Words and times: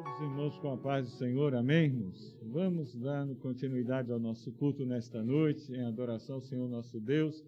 Todos 0.00 0.14
os 0.14 0.20
irmãos 0.22 0.58
com 0.60 0.72
a 0.72 0.78
paz 0.78 1.10
do 1.10 1.18
Senhor, 1.18 1.54
amém, 1.54 1.84
irmãos? 1.84 2.34
Vamos 2.40 2.94
dando 2.96 3.36
continuidade 3.36 4.10
ao 4.10 4.18
nosso 4.18 4.50
culto 4.50 4.86
nesta 4.86 5.22
noite, 5.22 5.70
em 5.72 5.84
adoração 5.84 6.36
ao 6.36 6.40
Senhor 6.40 6.66
nosso 6.70 6.98
Deus. 6.98 7.44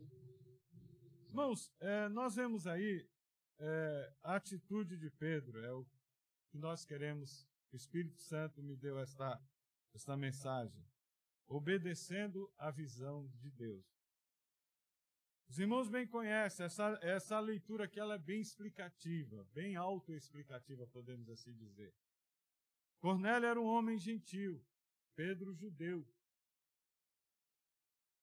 Irmãos, 1.30 1.72
é, 1.80 2.10
nós 2.10 2.35
vemos 2.35 2.67
aí 2.67 3.08
é, 3.58 4.12
a 4.22 4.37
atitude 4.37 4.99
de 4.99 5.10
Pedro, 5.12 5.65
é 5.65 5.72
o 5.72 5.87
que 6.51 6.58
nós 6.58 6.85
queremos. 6.85 7.49
O 7.72 7.76
Espírito 7.76 8.21
Santo 8.21 8.62
me 8.62 8.76
deu 8.76 8.98
esta, 8.98 9.40
esta 9.94 10.14
mensagem. 10.14 10.84
Obedecendo 11.48 12.53
a 12.58 12.71
visão 12.71 13.30
de 13.40 13.50
Deus. 13.50 13.87
Os 15.48 15.58
irmãos 15.58 15.88
bem 15.88 16.06
conhecem 16.06 16.66
essa, 16.66 16.98
essa 17.00 17.41
leitura 17.41 17.88
que 17.88 17.98
ela 17.98 18.16
é 18.16 18.19
bem 18.19 18.42
explicativa, 18.42 19.42
bem 19.55 19.74
autoexplicativa, 19.74 20.87
podemos 20.87 21.30
assim 21.30 21.56
dizer. 21.56 21.95
Cornélio 23.02 23.48
era 23.48 23.61
um 23.61 23.66
homem 23.66 23.98
gentil, 23.98 24.65
Pedro 25.16 25.52
judeu. 25.52 26.06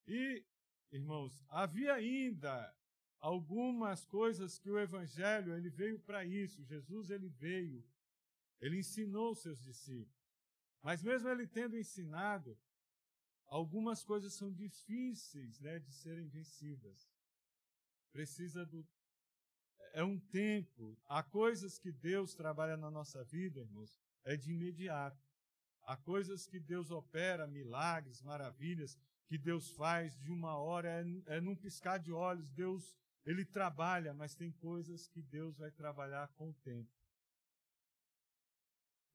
E, 0.08 0.42
irmãos, 0.90 1.44
havia 1.50 1.96
ainda 1.96 2.74
algumas 3.20 4.05
coisas 4.05 4.58
que 4.58 4.70
o 4.72 4.80
evangelho, 4.80 5.54
ele 5.54 5.70
veio 5.70 6.00
para 6.00 6.24
isso. 6.24 6.64
Jesus 6.64 7.10
ele 7.10 7.28
veio, 7.28 7.86
ele 8.62 8.80
ensinou 8.80 9.36
seus 9.36 9.62
discípulos. 9.62 10.18
Mas 10.82 11.04
mesmo 11.04 11.27
ele 11.27 11.46
tendo 11.46 11.77
ensinado, 11.77 12.58
algumas 13.48 14.02
coisas 14.02 14.34
são 14.34 14.50
difíceis, 14.50 15.60
né, 15.60 15.80
de 15.80 15.91
serem 15.91 16.30
vencidas. 16.30 17.12
Precisa 18.14 18.66
do 18.66 18.88
é 19.91 20.04
um 20.05 20.18
tempo. 20.18 20.98
Há 21.05 21.22
coisas 21.22 21.77
que 21.77 21.91
Deus 21.91 22.34
trabalha 22.34 22.77
na 22.77 22.90
nossa 22.90 23.26
vida, 23.26 23.60
irmãos, 23.60 23.99
é 24.23 24.35
de 24.35 24.51
imediato. 24.51 25.21
Há 25.84 25.98
coisas 25.98 26.45
que 26.45 26.59
Deus 26.59 26.91
opera, 26.91 27.48
milagres, 27.48 28.21
maravilhas, 28.21 28.98
que 29.27 29.37
Deus 29.37 29.71
faz 29.71 30.17
de 30.20 30.31
uma 30.31 30.55
hora, 30.57 30.89
é, 30.89 31.37
é 31.37 31.41
num 31.41 31.55
piscar 31.55 31.98
de 31.98 32.12
olhos. 32.12 32.51
Deus, 32.51 32.97
Ele 33.25 33.45
trabalha, 33.45 34.13
mas 34.13 34.35
tem 34.35 34.51
coisas 34.51 35.07
que 35.07 35.21
Deus 35.21 35.57
vai 35.57 35.71
trabalhar 35.71 36.27
com 36.29 36.49
o 36.49 36.53
tempo. 36.53 36.91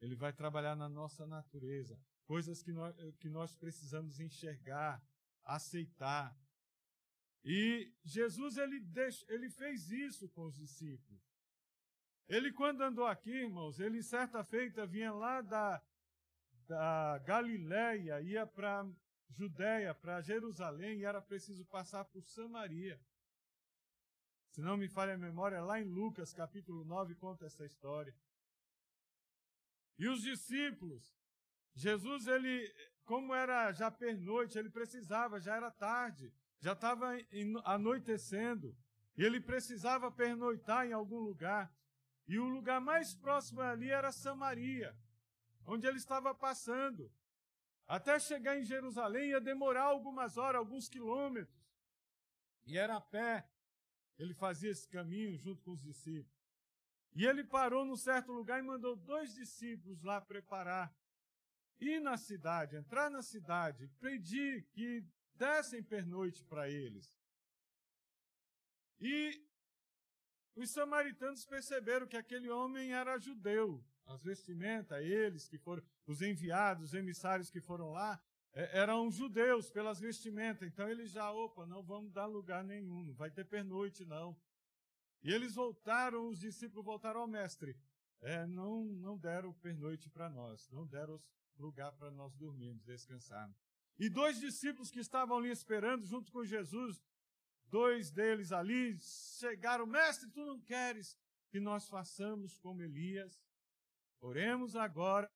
Ele 0.01 0.15
vai 0.15 0.33
trabalhar 0.33 0.77
na 0.77 0.89
nossa 0.89 1.27
natureza, 1.27 1.99
coisas 2.27 2.63
que 2.63 2.73
nós, 2.73 2.95
que 3.19 3.29
nós 3.29 3.55
precisamos 3.57 4.21
enxergar, 4.21 5.03
aceitar. 5.45 6.37
E 7.45 7.93
Jesus, 8.05 8.57
ele, 8.57 8.81
deixa, 8.81 9.25
ele 9.33 9.49
fez 9.51 9.91
isso 9.91 10.29
com 10.29 10.45
os 10.47 10.57
discípulos. 10.57 11.24
Ele, 12.29 12.53
quando 12.53 12.83
andou 12.83 13.07
aqui, 13.07 13.31
irmãos, 13.31 13.79
ele 13.79 14.03
certa 14.03 14.43
feita 14.43 14.87
vinha 14.87 15.13
lá 15.13 15.43
da, 15.43 15.83
da 16.67 17.19
Galiléia, 17.19 18.21
ia 18.23 18.47
para 18.47 18.87
Judéia, 19.29 19.95
para 19.95 20.23
Jerusalém, 20.23 21.01
e 21.01 21.05
era 21.05 21.21
preciso 21.21 21.65
passar 21.67 22.05
por 22.07 22.25
Samaria. 22.25 23.01
Se 24.51 24.61
não 24.61 24.77
me 24.77 24.89
falha 24.89 25.15
a 25.15 25.19
memória, 25.19 25.61
lá 25.61 25.81
em 25.81 25.85
Lucas 25.85 26.33
capítulo 26.33 26.85
9 26.85 27.15
conta 27.17 27.45
essa 27.45 27.67
história. 27.67 28.15
E 29.99 30.09
os 30.09 30.23
discípulos, 30.23 31.15
Jesus, 31.75 32.27
ele, 32.27 32.73
como 33.05 33.35
era 33.35 33.73
já 33.73 33.91
pernoite, 33.91 34.57
ele 34.57 34.71
precisava, 34.71 35.41
já 35.41 35.57
era 35.57 35.71
tarde, 35.71 36.33
já 36.61 36.73
estava 36.73 37.13
anoitecendo, 37.65 38.77
e 39.17 39.25
ele 39.25 39.41
precisava 39.41 40.11
pernoitar 40.11 40.87
em 40.87 40.93
algum 40.93 41.19
lugar. 41.19 41.73
E 42.27 42.39
o 42.39 42.49
lugar 42.49 42.81
mais 42.81 43.15
próximo 43.15 43.61
ali 43.61 43.91
era 43.91 44.11
Samaria, 44.11 44.97
onde 45.67 45.87
ele 45.87 45.99
estava 45.99 46.35
passando. 46.35 47.13
Até 47.87 48.19
chegar 48.19 48.59
em 48.59 48.65
Jerusalém 48.65 49.31
ia 49.31 49.41
demorar 49.41 49.85
algumas 49.85 50.39
horas, 50.39 50.59
alguns 50.59 50.89
quilômetros. 50.89 51.63
E 52.67 52.79
era 52.79 52.97
a 52.97 53.01
pé. 53.01 53.47
Ele 54.19 54.33
fazia 54.33 54.71
esse 54.71 54.89
caminho 54.89 55.37
junto 55.37 55.63
com 55.63 55.73
os 55.73 55.83
discípulos. 55.83 56.35
E 57.15 57.27
ele 57.27 57.45
parou 57.45 57.85
num 57.85 57.97
certo 57.97 58.33
lugar 58.33 58.59
e 58.59 58.63
mandou 58.63 58.97
dois 58.97 59.35
discípulos 59.35 60.03
lá 60.03 60.21
preparar. 60.21 60.95
Ir 61.79 62.01
na 62.01 62.17
cidade, 62.17 62.77
entrar 62.77 63.11
na 63.11 63.23
cidade, 63.23 63.89
pedir 64.01 64.65
que 64.73 65.05
dessem 65.35 65.83
pernoite 65.83 66.43
para 66.45 66.71
eles. 66.71 67.13
E 69.01 69.45
os 70.57 70.71
samaritanos 70.71 71.45
perceberam 71.45 72.07
que 72.07 72.17
aquele 72.17 72.49
homem 72.49 72.93
era 72.93 73.19
judeu. 73.19 73.85
As 74.07 74.23
vestimentas, 74.23 75.03
eles 75.03 75.49
que 75.49 75.59
foram, 75.59 75.83
os 76.07 76.21
enviados, 76.21 76.89
os 76.89 76.95
emissários 76.95 77.51
que 77.51 77.61
foram 77.61 77.91
lá, 77.91 78.23
é, 78.53 78.79
eram 78.79 79.11
judeus 79.11 79.71
pelas 79.71 79.99
vestimentas. 79.99 80.69
Então 80.69 80.89
eles 80.89 81.11
já, 81.11 81.31
opa, 81.31 81.67
não 81.67 81.83
vamos 81.83 82.13
dar 82.13 82.27
lugar 82.27 82.63
nenhum, 82.63 83.03
não 83.03 83.15
vai 83.15 83.31
ter 83.31 83.45
pernoite 83.45 84.05
não. 84.05 84.37
E 85.23 85.33
eles 85.33 85.55
voltaram, 85.55 86.29
os 86.29 86.39
discípulos 86.39 86.85
voltaram 86.85 87.21
ao 87.21 87.27
mestre. 87.27 87.77
É, 88.21 88.47
não, 88.47 88.85
não 88.85 89.19
deram 89.19 89.53
pernoite 89.55 90.09
para 90.09 90.31
nós, 90.31 90.71
não 90.71 90.87
deram 90.87 91.21
lugar 91.59 91.93
para 91.93 92.11
nós 92.11 92.35
dormirmos, 92.35 92.85
descansarmos. 92.85 93.57
E 93.99 94.09
dois 94.09 94.41
discípulos 94.41 94.91
que 94.91 95.01
estavam 95.01 95.39
ali 95.39 95.51
esperando 95.51 96.05
junto 96.05 96.31
com 96.33 96.45
Jesus 96.45 97.01
dois 97.75 98.09
deles 98.09 98.53
ali 98.53 98.97
chegaram, 99.01 99.85
mestre, 99.85 100.31
tu 100.31 100.45
não 100.45 100.61
queres 100.61 101.19
que 101.51 101.59
nós 101.59 101.89
façamos 101.89 102.57
como 102.59 102.81
Elias? 102.83 103.43
Oremos 104.21 104.77
agora, 104.77 105.29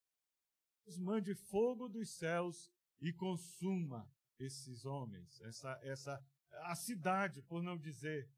nos 0.87 0.97
mande 1.00 1.34
fogo 1.34 1.88
dos 1.88 2.09
céus 2.10 2.71
e 3.00 3.12
consuma 3.12 4.09
esses 4.38 4.84
homens, 4.84 5.41
essa, 5.41 5.81
essa, 5.82 6.25
a 6.62 6.76
cidade, 6.76 7.43
por 7.43 7.60
não 7.60 7.76
dizer. 7.76 8.31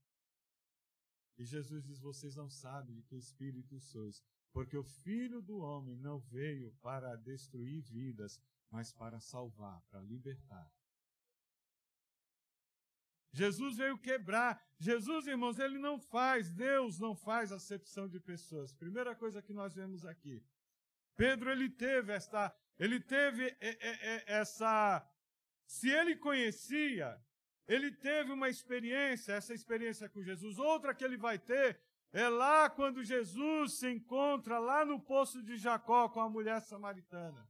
E 1.37 1.45
Jesus 1.45 1.85
diz: 1.85 2.01
Vocês 2.01 2.35
não 2.35 2.49
sabem 2.49 2.97
de 2.97 3.03
que 3.03 3.17
espírito 3.17 3.79
sois, 3.81 4.25
porque 4.51 4.79
o 4.79 4.83
Filho 4.83 5.43
do 5.43 5.59
Homem 5.59 5.95
não 5.99 6.19
veio 6.21 6.73
para 6.81 7.17
destruir 7.17 7.83
vidas, 7.83 8.41
mas 8.71 8.95
para 8.95 9.21
salvar, 9.21 9.83
para 9.91 10.01
libertar. 10.01 10.73
Jesus 13.33 13.77
veio 13.77 13.97
quebrar. 13.99 14.61
Jesus, 14.79 15.27
irmãos, 15.27 15.59
ele 15.59 15.79
não 15.79 15.99
faz, 15.99 16.51
Deus 16.51 16.99
não 16.99 17.15
faz 17.15 17.53
acepção 17.53 18.09
de 18.09 18.19
pessoas. 18.19 18.73
Primeira 18.73 19.15
coisa 19.15 19.43
que 19.43 19.53
nós 19.53 19.75
vemos 19.75 20.05
aqui. 20.05 20.43
Pedro, 21.17 21.51
ele 21.51 21.69
teve 21.69 22.13
esta, 22.13 22.55
ele 22.79 22.99
teve 22.99 23.57
essa, 24.27 25.07
se 25.67 25.91
ele 25.91 26.17
conhecia, 26.17 27.23
ele 27.69 27.93
teve 27.93 28.33
uma 28.33 28.49
experiência, 28.49 29.35
essa 29.35 29.55
experiência 29.55 30.09
com 30.09 30.23
Jesus. 30.23 30.59
Outra 30.59 30.95
que 30.95 31.05
ele 31.05 31.17
vai 31.17 31.39
ter 31.39 31.81
é 32.13 32.29
lá 32.29 32.69
quando 32.69 33.05
Jesus 33.05 33.79
se 33.79 33.89
encontra 33.89 34.59
lá 34.59 34.85
no 34.85 35.01
poço 35.01 35.43
de 35.43 35.57
Jacó 35.57 36.09
com 36.09 36.21
a 36.21 36.29
mulher 36.29 36.61
samaritana. 36.63 37.49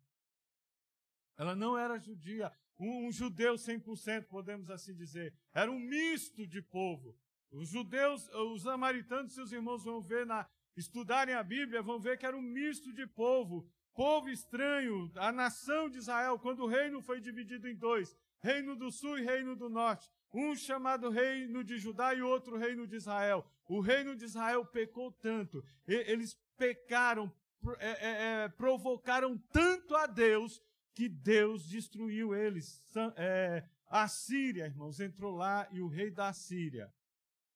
Ela 1.38 1.56
não 1.56 1.78
era 1.78 1.98
judia, 1.98 2.52
um, 2.80 3.12
judeu 3.12 3.54
100%, 3.54 4.24
podemos 4.24 4.70
assim 4.70 4.94
dizer. 4.94 5.34
Era 5.52 5.70
um 5.70 5.78
misto 5.78 6.46
de 6.46 6.62
povo. 6.62 7.16
Os 7.50 7.68
judeus, 7.68 8.28
os 8.28 8.62
samaritanos, 8.62 9.34
seus 9.34 9.52
irmãos 9.52 9.84
vão 9.84 10.00
ver, 10.00 10.24
na, 10.24 10.48
estudarem 10.76 11.34
a 11.34 11.42
Bíblia, 11.42 11.82
vão 11.82 12.00
ver 12.00 12.16
que 12.18 12.24
era 12.24 12.36
um 12.36 12.42
misto 12.42 12.92
de 12.92 13.06
povo. 13.06 13.68
Povo 13.94 14.30
estranho, 14.30 15.10
a 15.16 15.30
nação 15.32 15.90
de 15.90 15.98
Israel, 15.98 16.38
quando 16.38 16.60
o 16.60 16.68
reino 16.68 17.02
foi 17.02 17.20
dividido 17.20 17.68
em 17.68 17.74
dois, 17.74 18.16
reino 18.40 18.74
do 18.76 18.90
sul 18.90 19.18
e 19.18 19.24
reino 19.24 19.54
do 19.56 19.68
norte. 19.68 20.08
Um 20.32 20.54
chamado 20.54 21.10
reino 21.10 21.64
de 21.64 21.76
Judá 21.76 22.14
e 22.14 22.22
outro 22.22 22.56
reino 22.56 22.86
de 22.86 22.96
Israel. 22.96 23.44
O 23.68 23.80
reino 23.80 24.14
de 24.14 24.24
Israel 24.24 24.64
pecou 24.64 25.10
tanto, 25.12 25.62
eles 25.86 26.34
pecaram, 26.56 27.32
é, 27.78 27.88
é, 27.88 28.44
é, 28.44 28.48
provocaram 28.48 29.36
tanto 29.52 29.96
a 29.96 30.06
Deus 30.06 30.62
que 30.94 31.08
Deus 31.08 31.68
destruiu 31.68 32.34
eles. 32.34 32.82
É, 33.16 33.64
a 33.86 34.06
Síria, 34.08 34.66
irmãos, 34.66 35.00
entrou 35.00 35.34
lá 35.34 35.68
e 35.70 35.80
o 35.80 35.88
rei 35.88 36.10
da 36.10 36.32
Síria 36.32 36.92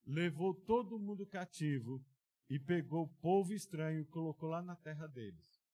levou 0.06 0.54
todo 0.54 0.98
mundo 0.98 1.26
cativo 1.26 2.04
e 2.48 2.58
pegou 2.58 3.04
o 3.04 3.08
povo 3.08 3.52
estranho 3.52 4.00
e 4.00 4.04
colocou 4.04 4.48
lá 4.48 4.60
na 4.62 4.76
terra 4.76 5.06
deles. 5.06 5.64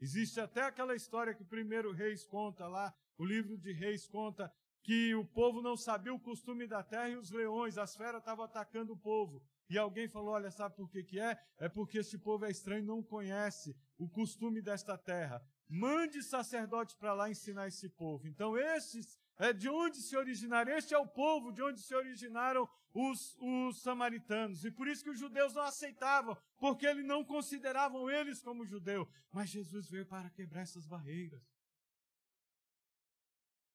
Existe 0.00 0.40
até 0.40 0.62
aquela 0.62 0.96
história 0.96 1.34
que 1.34 1.42
o 1.42 1.46
primeiro 1.46 1.92
Reis 1.92 2.24
conta 2.24 2.66
lá, 2.66 2.94
o 3.18 3.24
livro 3.24 3.56
de 3.56 3.72
Reis 3.72 4.06
conta 4.06 4.52
que 4.82 5.14
o 5.14 5.24
povo 5.24 5.62
não 5.62 5.76
sabia 5.76 6.12
o 6.12 6.18
costume 6.18 6.66
da 6.66 6.82
terra 6.82 7.10
e 7.10 7.16
os 7.16 7.30
leões, 7.30 7.78
as 7.78 7.94
feras 7.94 8.20
estavam 8.20 8.44
atacando 8.44 8.94
o 8.94 8.96
povo. 8.96 9.42
E 9.70 9.78
alguém 9.78 10.08
falou: 10.08 10.34
Olha, 10.34 10.50
sabe 10.50 10.74
por 10.74 10.90
que, 10.90 11.04
que 11.04 11.20
é? 11.20 11.40
É 11.56 11.68
porque 11.68 11.98
esse 11.98 12.18
povo 12.18 12.44
é 12.44 12.50
estranho 12.50 12.84
não 12.84 13.02
conhece 13.02 13.76
o 13.96 14.08
costume 14.08 14.60
desta 14.60 14.98
terra. 14.98 15.40
Mande 15.68 16.22
sacerdote 16.22 16.96
para 16.96 17.14
lá 17.14 17.30
ensinar 17.30 17.68
esse 17.68 17.88
povo. 17.88 18.26
Então, 18.26 18.56
esses 18.58 19.18
é 19.38 19.52
de 19.52 19.68
onde 19.68 19.96
se 19.98 20.16
originaram, 20.16 20.72
este 20.72 20.94
é 20.94 20.98
o 20.98 21.06
povo 21.06 21.50
de 21.50 21.62
onde 21.62 21.80
se 21.80 21.94
originaram 21.94 22.68
os, 22.94 23.36
os 23.40 23.82
samaritanos. 23.82 24.64
E 24.64 24.70
por 24.70 24.86
isso 24.86 25.02
que 25.02 25.10
os 25.10 25.18
judeus 25.18 25.54
não 25.54 25.62
aceitavam, 25.62 26.36
porque 26.58 26.86
eles 26.86 27.04
não 27.04 27.24
consideravam 27.24 28.10
eles 28.10 28.42
como 28.42 28.66
judeu. 28.66 29.08
Mas 29.32 29.50
Jesus 29.50 29.88
veio 29.90 30.06
para 30.06 30.30
quebrar 30.30 30.62
essas 30.62 30.86
barreiras. 30.86 31.42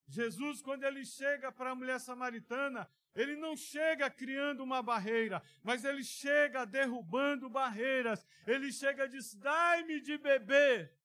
Jesus, 0.06 0.62
quando 0.62 0.84
ele 0.84 1.04
chega 1.04 1.52
para 1.52 1.72
a 1.72 1.74
mulher 1.74 2.00
samaritana, 2.00 2.88
ele 3.14 3.36
não 3.36 3.54
chega 3.56 4.08
criando 4.08 4.62
uma 4.62 4.82
barreira, 4.82 5.42
mas 5.62 5.84
ele 5.84 6.02
chega 6.02 6.64
derrubando 6.64 7.50
barreiras. 7.50 8.26
Ele 8.46 8.72
chega 8.72 9.04
e 9.04 9.08
diz: 9.08 9.34
Dai-me 9.34 10.00
de 10.00 10.16
beber. 10.16 10.97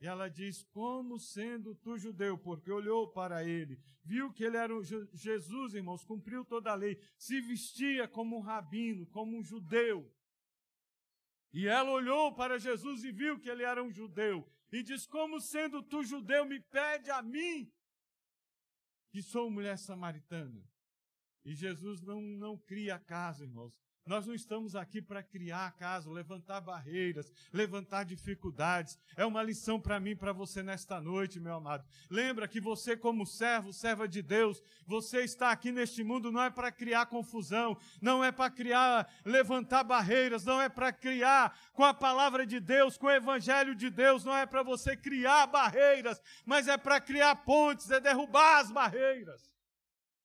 E 0.00 0.06
ela 0.06 0.28
diz: 0.28 0.62
Como 0.62 1.18
sendo 1.18 1.74
tu 1.74 1.98
judeu? 1.98 2.38
Porque 2.38 2.70
olhou 2.70 3.08
para 3.08 3.44
ele, 3.44 3.80
viu 4.04 4.32
que 4.32 4.44
ele 4.44 4.56
era 4.56 4.74
um 4.74 4.82
Jesus, 4.82 5.74
irmãos, 5.74 6.04
cumpriu 6.04 6.44
toda 6.44 6.70
a 6.70 6.74
lei, 6.74 7.00
se 7.16 7.40
vestia 7.40 8.06
como 8.06 8.36
um 8.36 8.40
rabino, 8.40 9.06
como 9.06 9.36
um 9.36 9.42
judeu. 9.42 10.10
E 11.52 11.66
ela 11.66 11.90
olhou 11.90 12.34
para 12.34 12.58
Jesus 12.58 13.02
e 13.02 13.10
viu 13.10 13.40
que 13.40 13.48
ele 13.48 13.64
era 13.64 13.82
um 13.82 13.90
judeu. 13.90 14.48
E 14.70 14.82
diz: 14.82 15.06
Como 15.06 15.40
sendo 15.40 15.82
tu 15.82 16.04
judeu, 16.04 16.44
me 16.44 16.60
pede 16.60 17.10
a 17.10 17.20
mim 17.20 17.72
que 19.10 19.22
sou 19.22 19.50
mulher 19.50 19.78
samaritana. 19.78 20.62
E 21.44 21.54
Jesus 21.54 22.02
não, 22.02 22.20
não 22.20 22.58
cria 22.58 22.98
casa, 22.98 23.44
irmãos. 23.44 23.74
Nós 24.08 24.26
não 24.26 24.34
estamos 24.34 24.74
aqui 24.74 25.02
para 25.02 25.22
criar 25.22 25.70
casa, 25.72 26.10
levantar 26.10 26.62
barreiras, 26.62 27.30
levantar 27.52 28.04
dificuldades. 28.04 28.98
É 29.14 29.26
uma 29.26 29.42
lição 29.42 29.78
para 29.78 30.00
mim, 30.00 30.16
para 30.16 30.32
você 30.32 30.62
nesta 30.62 30.98
noite, 30.98 31.38
meu 31.38 31.54
amado. 31.54 31.84
Lembra 32.08 32.48
que 32.48 32.58
você, 32.58 32.96
como 32.96 33.26
servo, 33.26 33.70
serva 33.70 34.08
de 34.08 34.22
Deus, 34.22 34.62
você 34.86 35.24
está 35.24 35.50
aqui 35.50 35.70
neste 35.70 36.02
mundo 36.02 36.32
não 36.32 36.42
é 36.42 36.48
para 36.48 36.72
criar 36.72 37.04
confusão, 37.04 37.76
não 38.00 38.24
é 38.24 38.32
para 38.32 38.50
criar, 38.50 39.06
levantar 39.26 39.84
barreiras, 39.84 40.42
não 40.42 40.58
é 40.58 40.70
para 40.70 40.90
criar 40.90 41.54
com 41.74 41.84
a 41.84 41.92
palavra 41.92 42.46
de 42.46 42.58
Deus, 42.60 42.96
com 42.96 43.08
o 43.08 43.10
evangelho 43.10 43.74
de 43.74 43.90
Deus, 43.90 44.24
não 44.24 44.34
é 44.34 44.46
para 44.46 44.62
você 44.62 44.96
criar 44.96 45.46
barreiras, 45.48 46.18
mas 46.46 46.66
é 46.66 46.78
para 46.78 46.98
criar 46.98 47.36
pontes, 47.36 47.90
é 47.90 48.00
derrubar 48.00 48.60
as 48.60 48.70
barreiras. 48.70 49.57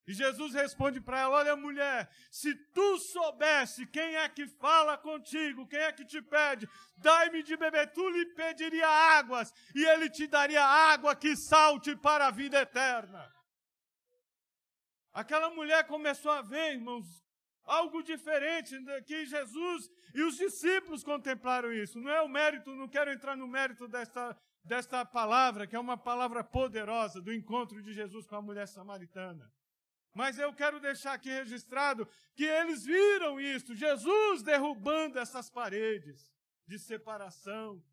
E 0.05 0.13
Jesus 0.13 0.53
responde 0.53 0.99
para 0.99 1.19
ela: 1.19 1.37
Olha, 1.37 1.55
mulher, 1.55 2.09
se 2.29 2.53
tu 2.73 2.97
soubesse 2.97 3.85
quem 3.87 4.15
é 4.17 4.27
que 4.27 4.45
fala 4.47 4.97
contigo, 4.97 5.67
quem 5.67 5.79
é 5.79 5.91
que 5.91 6.05
te 6.05 6.21
pede, 6.21 6.67
dai-me 6.97 7.41
de 7.41 7.55
beber, 7.55 7.91
tu 7.93 8.09
lhe 8.09 8.25
pediria 8.33 8.87
águas, 8.87 9.53
e 9.73 9.85
ele 9.85 10.09
te 10.09 10.27
daria 10.27 10.63
água 10.63 11.15
que 11.15 11.35
salte 11.35 11.95
para 11.95 12.27
a 12.27 12.31
vida 12.31 12.59
eterna. 12.59 13.31
Aquela 15.13 15.49
mulher 15.51 15.85
começou 15.87 16.31
a 16.31 16.41
ver, 16.41 16.73
irmãos, 16.73 17.05
algo 17.63 18.03
diferente 18.03 18.75
que 19.05 19.25
Jesus 19.25 19.89
e 20.13 20.21
os 20.21 20.35
discípulos 20.35 21.03
contemplaram 21.03 21.71
isso. 21.71 21.99
Não 21.99 22.11
é 22.11 22.21
o 22.21 22.27
mérito, 22.27 22.75
não 22.75 22.89
quero 22.89 23.11
entrar 23.11 23.37
no 23.37 23.47
mérito 23.47 23.87
desta, 23.87 24.37
desta 24.65 25.05
palavra, 25.05 25.65
que 25.65 25.75
é 25.75 25.79
uma 25.79 25.97
palavra 25.97 26.43
poderosa 26.43 27.21
do 27.21 27.31
encontro 27.31 27.81
de 27.81 27.93
Jesus 27.93 28.25
com 28.27 28.35
a 28.35 28.41
mulher 28.41 28.67
samaritana. 28.67 29.49
Mas 30.13 30.37
eu 30.37 30.53
quero 30.53 30.79
deixar 30.79 31.13
aqui 31.13 31.29
registrado 31.29 32.07
que 32.35 32.43
eles 32.43 32.85
viram 32.85 33.39
isso, 33.39 33.75
Jesus 33.75 34.43
derrubando 34.43 35.17
essas 35.17 35.49
paredes 35.49 36.31
de 36.67 36.77
separação. 36.77 37.83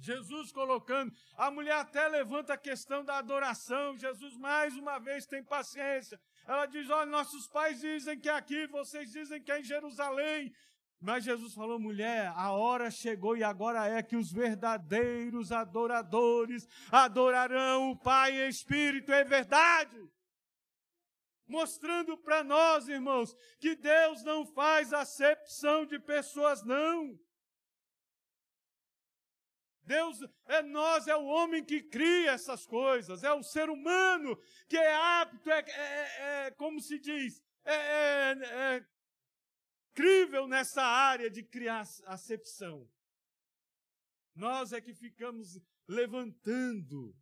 Jesus 0.00 0.52
colocando, 0.52 1.12
a 1.36 1.50
mulher 1.50 1.74
até 1.74 2.06
levanta 2.08 2.54
a 2.54 2.58
questão 2.58 3.04
da 3.04 3.18
adoração. 3.18 3.96
Jesus 3.96 4.36
mais 4.36 4.76
uma 4.76 4.98
vez 4.98 5.26
tem 5.26 5.42
paciência. 5.42 6.20
Ela 6.46 6.66
diz: 6.66 6.88
Olha, 6.88 7.10
nossos 7.10 7.48
pais 7.48 7.80
dizem 7.80 8.18
que 8.18 8.28
é 8.28 8.32
aqui, 8.32 8.68
vocês 8.68 9.10
dizem 9.10 9.42
que 9.42 9.50
é 9.50 9.58
em 9.60 9.64
Jerusalém. 9.64 10.54
Mas 11.00 11.24
Jesus 11.24 11.54
falou, 11.54 11.78
mulher, 11.78 12.32
a 12.34 12.50
hora 12.50 12.90
chegou 12.90 13.36
e 13.36 13.44
agora 13.44 13.86
é 13.86 14.02
que 14.02 14.16
os 14.16 14.32
verdadeiros 14.32 15.52
adoradores 15.52 16.66
adorarão 16.90 17.92
o 17.92 17.96
Pai 17.96 18.32
em 18.32 18.48
espírito 18.48 19.12
e 19.12 19.22
verdade 19.22 20.10
mostrando 21.48 22.16
para 22.16 22.44
nós, 22.44 22.88
irmãos, 22.88 23.34
que 23.58 23.74
Deus 23.74 24.22
não 24.22 24.46
faz 24.46 24.92
acepção 24.92 25.86
de 25.86 25.98
pessoas, 25.98 26.62
não. 26.62 27.18
Deus 29.82 30.20
é 30.44 30.62
nós, 30.62 31.08
é 31.08 31.16
o 31.16 31.24
homem 31.24 31.64
que 31.64 31.82
cria 31.82 32.32
essas 32.32 32.66
coisas, 32.66 33.24
é 33.24 33.32
o 33.32 33.42
ser 33.42 33.70
humano 33.70 34.38
que 34.68 34.76
é 34.76 34.94
apto, 34.94 35.50
é, 35.50 35.60
é, 35.60 36.46
é 36.46 36.50
como 36.50 36.78
se 36.78 36.98
diz, 36.98 37.42
é, 37.64 37.74
é, 37.74 38.76
é 38.76 38.86
crível 39.94 40.46
nessa 40.46 40.82
área 40.82 41.30
de 41.30 41.42
criar 41.42 41.84
acepção. 42.04 42.86
Nós 44.34 44.74
é 44.74 44.80
que 44.80 44.92
ficamos 44.92 45.58
levantando 45.88 47.16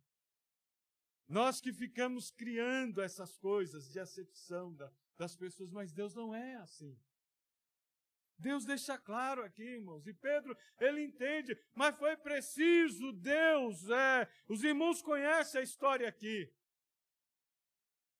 nós 1.27 1.59
que 1.59 1.73
ficamos 1.73 2.31
criando 2.31 3.01
essas 3.01 3.37
coisas 3.37 3.89
de 3.91 3.99
acepção 3.99 4.73
da, 4.73 4.91
das 5.17 5.35
pessoas, 5.35 5.71
mas 5.71 5.91
Deus 5.91 6.15
não 6.15 6.33
é 6.33 6.55
assim. 6.55 6.97
Deus 8.39 8.65
deixa 8.65 8.97
claro 8.97 9.43
aqui, 9.43 9.63
irmãos. 9.63 10.05
E 10.05 10.13
Pedro, 10.13 10.55
ele 10.79 11.03
entende, 11.03 11.57
mas 11.73 11.97
foi 11.97 12.15
preciso 12.15 13.11
Deus, 13.13 13.89
é, 13.89 14.29
os 14.47 14.63
irmãos 14.63 15.01
conhecem 15.01 15.59
a 15.59 15.63
história 15.63 16.07
aqui. 16.07 16.51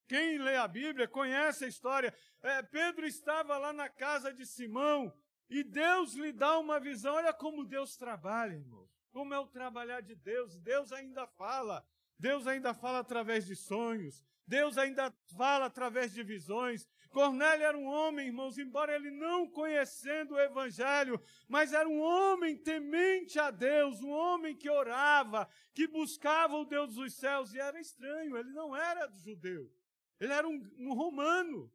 Quem 0.08 0.38
lê 0.38 0.56
a 0.56 0.68
Bíblia 0.68 1.08
conhece 1.08 1.66
a 1.66 1.68
história. 1.68 2.16
É, 2.42 2.64
Pedro 2.64 3.06
estava 3.06 3.58
lá 3.58 3.74
na 3.74 3.90
casa 3.90 4.34
de 4.34 4.46
Simão 4.46 5.14
e 5.50 5.64
Deus 5.64 6.14
lhe 6.14 6.32
dá 6.32 6.58
uma 6.58 6.80
visão. 6.80 7.16
Olha 7.16 7.34
como 7.34 7.66
Deus 7.66 7.98
trabalha, 7.98 8.54
irmãos. 8.54 8.90
Como 9.12 9.34
é 9.34 9.40
o 9.40 9.48
trabalhar 9.48 10.02
de 10.02 10.16
Deus. 10.16 10.58
Deus 10.58 10.92
ainda 10.94 11.28
fala. 11.28 11.86
Deus 12.20 12.48
ainda 12.48 12.74
fala 12.74 13.00
através 13.00 13.46
de 13.46 13.56
sonhos. 13.56 14.24
Deus 14.46 14.78
ainda 14.78 15.14
fala 15.36 15.66
através 15.66 16.14
de 16.14 16.24
visões. 16.24 16.88
Cornélio 17.10 17.66
era 17.66 17.78
um 17.78 17.86
homem, 17.86 18.28
irmãos, 18.28 18.58
embora 18.58 18.96
ele 18.96 19.12
não 19.12 19.50
conhecendo 19.50 20.36
o 20.36 20.40
Evangelho, 20.40 21.22
mas 21.48 21.74
era 21.74 21.88
um 21.88 22.00
homem 22.00 22.56
temente 22.56 23.40
a 23.40 23.52
Deus, 23.52 24.02
um 24.02 24.10
homem 24.10 24.56
que 24.56 24.70
orava, 24.70 25.50
que 25.74 25.88
buscava 25.88 26.56
o 26.56 26.66
Deus 26.66 26.96
dos 26.96 27.14
céus, 27.16 27.54
e 27.54 27.60
era 27.60 27.80
estranho, 27.80 28.38
ele 28.38 28.52
não 28.52 28.76
era 28.76 29.10
judeu, 29.14 29.72
ele 30.20 30.32
era 30.32 30.48
um, 30.48 30.62
um 30.78 30.94
romano, 30.94 31.72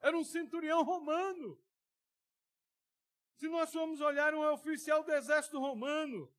era 0.00 0.16
um 0.16 0.24
centurião 0.24 0.82
romano. 0.82 1.58
Se 3.36 3.48
nós 3.48 3.72
formos 3.72 4.00
olhar, 4.00 4.34
um 4.34 4.52
oficial 4.52 5.02
do 5.02 5.12
exército 5.12 5.58
romano, 5.58 6.32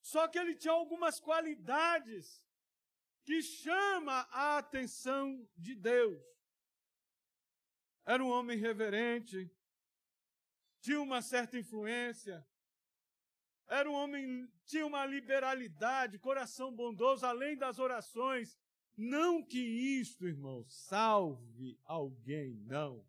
só 0.00 0.28
que 0.28 0.38
ele 0.38 0.54
tinha 0.54 0.72
algumas 0.72 1.18
qualidades 1.18 2.44
que 3.24 3.42
chama 3.42 4.28
a 4.30 4.58
atenção 4.58 5.48
de 5.56 5.74
Deus. 5.74 6.22
Era 8.04 8.22
um 8.22 8.28
homem 8.28 8.58
reverente, 8.58 9.50
tinha 10.80 11.00
uma 11.00 11.22
certa 11.22 11.58
influência, 11.58 12.46
era 13.66 13.90
um 13.90 13.94
homem, 13.94 14.46
tinha 14.66 14.86
uma 14.86 15.06
liberalidade, 15.06 16.18
coração 16.18 16.70
bondoso, 16.70 17.24
além 17.24 17.56
das 17.56 17.78
orações. 17.78 18.58
Não 18.96 19.42
que 19.42 19.58
isto, 19.58 20.28
irmão, 20.28 20.64
salve 20.68 21.80
alguém, 21.84 22.54
não. 22.66 23.04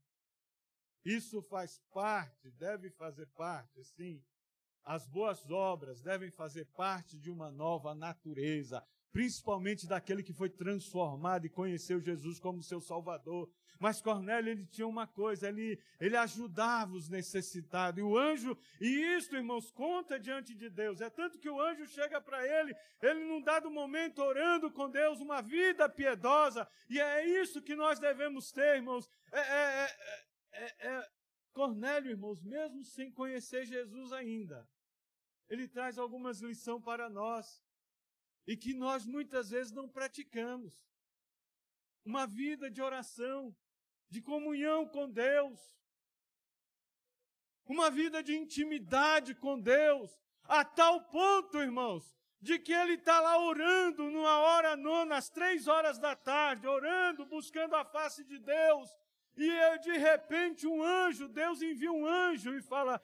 Isso 1.04 1.42
faz 1.42 1.78
parte, 1.92 2.50
deve 2.52 2.90
fazer 2.90 3.28
parte, 3.28 3.84
sim. 3.84 4.24
As 4.84 5.06
boas 5.06 5.52
obras 5.52 6.02
devem 6.02 6.32
fazer 6.32 6.66
parte 6.68 7.18
de 7.18 7.30
uma 7.30 7.52
nova 7.52 7.94
natureza, 7.94 8.84
principalmente 9.16 9.88
daquele 9.88 10.22
que 10.22 10.34
foi 10.34 10.50
transformado 10.50 11.46
e 11.46 11.50
conheceu 11.50 12.02
Jesus 12.02 12.38
como 12.38 12.62
seu 12.62 12.82
Salvador. 12.82 13.50
Mas 13.80 14.02
Cornélio, 14.02 14.52
ele 14.52 14.66
tinha 14.66 14.86
uma 14.86 15.08
coisa, 15.08 15.48
ele, 15.48 15.80
ele 16.02 16.18
ajudava 16.18 16.92
os 16.92 17.08
necessitados. 17.08 17.98
E 17.98 18.04
o 18.04 18.18
anjo, 18.18 18.58
e 18.82 19.16
isto, 19.16 19.38
irmãos, 19.38 19.72
conta 19.72 20.20
diante 20.20 20.54
de 20.54 20.70
Deus. 20.70 21.00
É 21.00 21.10
tanto 21.10 21.40
que 21.40 21.50
o 21.50 21.62
anjo 21.62 21.88
chega 21.88 22.20
para 22.20 22.46
ele, 22.46 22.76
ele 23.02 23.24
num 23.24 23.42
dado 23.42 23.72
momento 23.72 24.20
orando 24.22 24.70
com 24.70 24.90
Deus, 24.90 25.22
uma 25.22 25.42
vida 25.42 25.88
piedosa. 25.88 26.68
E 26.90 27.00
é 27.00 27.26
isso 27.42 27.62
que 27.62 27.74
nós 27.74 27.98
devemos 27.98 28.52
ter, 28.52 28.76
irmãos. 28.76 29.10
É, 29.32 29.40
é, 29.40 29.90
é, 30.52 30.88
é 30.90 31.10
Cornélio, 31.54 32.12
irmãos, 32.12 32.44
mesmo 32.44 32.84
sem 32.84 33.10
conhecer 33.14 33.66
Jesus 33.66 34.12
ainda, 34.12 34.68
ele 35.50 35.70
traz 35.70 35.98
algumas 35.98 36.42
lições 36.42 36.84
para 36.84 37.10
nós 37.10 37.64
e 38.48 38.56
que 38.56 38.74
nós 38.74 39.06
muitas 39.06 39.50
vezes 39.50 39.72
não 39.72 39.88
praticamos. 39.88 40.74
Uma 42.04 42.28
vida 42.28 42.70
de 42.70 42.82
oração, 42.82 43.56
de 44.10 44.22
comunhão 44.22 44.88
com 44.88 45.10
Deus, 45.10 45.60
uma 47.66 47.90
vida 47.90 48.22
de 48.22 48.36
intimidade 48.36 49.34
com 49.34 49.60
Deus, 49.60 50.20
a 50.44 50.64
tal 50.64 51.02
ponto, 51.06 51.58
irmãos, 51.58 52.16
de 52.40 52.60
que 52.60 52.72
ele 52.72 52.94
está 52.94 53.20
lá 53.20 53.40
orando 53.40 54.04
numa 54.12 54.38
hora 54.38 54.76
nona, 54.76 55.18
às 55.18 55.30
três 55.30 55.68
horas 55.68 55.98
da 55.98 56.16
tarde, 56.16 56.68
orando, 56.68 57.26
buscando 57.26 57.76
a 57.76 57.84
face 57.84 58.24
de 58.24 58.38
Deus, 58.38 58.90
E 59.38 59.80
de 59.80 59.98
repente 59.98 60.66
um 60.66 60.82
anjo, 60.82 61.28
Deus 61.28 61.62
envia 61.62 61.92
um 61.92 62.06
anjo 62.06 62.54
e 62.56 62.62
fala: 62.62 63.04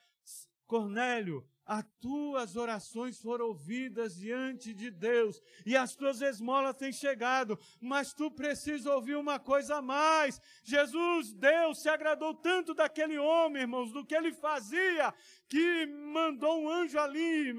Cornélio, 0.66 1.46
as 1.66 1.86
tuas 2.00 2.56
orações 2.56 3.20
foram 3.20 3.48
ouvidas 3.48 4.16
diante 4.16 4.74
de 4.74 4.90
Deus 4.90 5.42
e 5.66 5.76
as 5.78 5.96
tuas 5.96 6.22
esmolas 6.22 6.76
têm 6.76 6.92
chegado, 6.92 7.58
mas 7.80 8.14
tu 8.14 8.32
precisas 8.32 8.86
ouvir 8.86 9.16
uma 9.16 9.40
coisa 9.40 9.78
a 9.78 9.82
mais. 9.82 10.42
Jesus, 10.64 11.34
Deus, 11.34 11.82
se 11.82 11.90
agradou 11.90 12.34
tanto 12.34 12.74
daquele 12.74 13.18
homem, 13.18 13.62
irmãos, 13.62 13.92
do 13.92 14.06
que 14.06 14.16
ele 14.16 14.34
fazia, 14.34 15.14
que 15.48 15.86
mandou 15.86 16.62
um 16.62 16.70
anjo 16.70 17.00
ali 17.00 17.56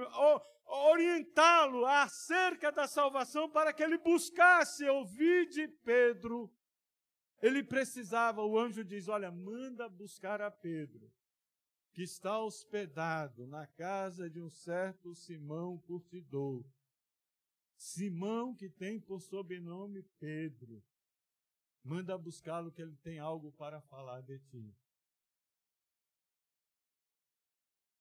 orientá-lo 0.66 1.86
acerca 1.86 2.72
da 2.72 2.86
salvação 2.86 3.48
para 3.48 3.72
que 3.72 3.82
ele 3.82 3.98
buscasse 3.98 4.84
ouvir 4.88 5.48
de 5.48 5.68
Pedro. 5.68 6.52
Ele 7.40 7.62
precisava, 7.62 8.42
o 8.42 8.58
anjo 8.58 8.84
diz: 8.84 9.08
Olha, 9.08 9.30
manda 9.30 9.88
buscar 9.88 10.40
a 10.40 10.50
Pedro 10.50 11.10
que 11.92 12.02
está 12.02 12.40
hospedado 12.40 13.46
na 13.46 13.66
casa 13.66 14.28
de 14.28 14.40
um 14.40 14.48
certo 14.48 15.14
Simão 15.14 15.78
Curtidor. 15.78 16.64
Simão, 17.76 18.54
que 18.54 18.68
tem 18.68 18.98
por 18.98 19.20
sobrenome 19.20 20.02
Pedro. 20.18 20.82
Manda 21.84 22.16
buscá-lo, 22.16 22.70
que 22.70 22.80
ele 22.80 22.96
tem 23.02 23.18
algo 23.18 23.52
para 23.52 23.80
falar 23.82 24.22
de 24.22 24.38
ti. 24.38 24.74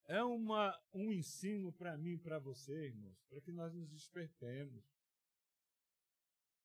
É 0.05 0.23
uma, 0.23 0.77
um 0.93 1.11
ensino 1.11 1.71
para 1.71 1.97
mim 1.97 2.11
e 2.11 2.17
para 2.17 2.37
você, 2.37 2.87
irmãos, 2.87 3.23
para 3.29 3.41
que 3.41 3.51
nós 3.51 3.73
nos 3.73 3.89
despertemos. 3.89 4.83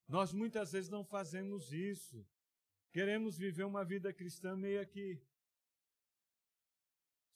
Nós 0.07 0.33
muitas 0.33 0.73
vezes 0.73 0.91
não 0.91 1.05
fazemos 1.05 1.73
isso. 1.73 2.25
Queremos 2.93 3.37
viver 3.37 3.65
uma 3.65 3.85
vida 3.85 4.13
cristã 4.13 4.57
meio 4.57 4.87
que 4.87 5.21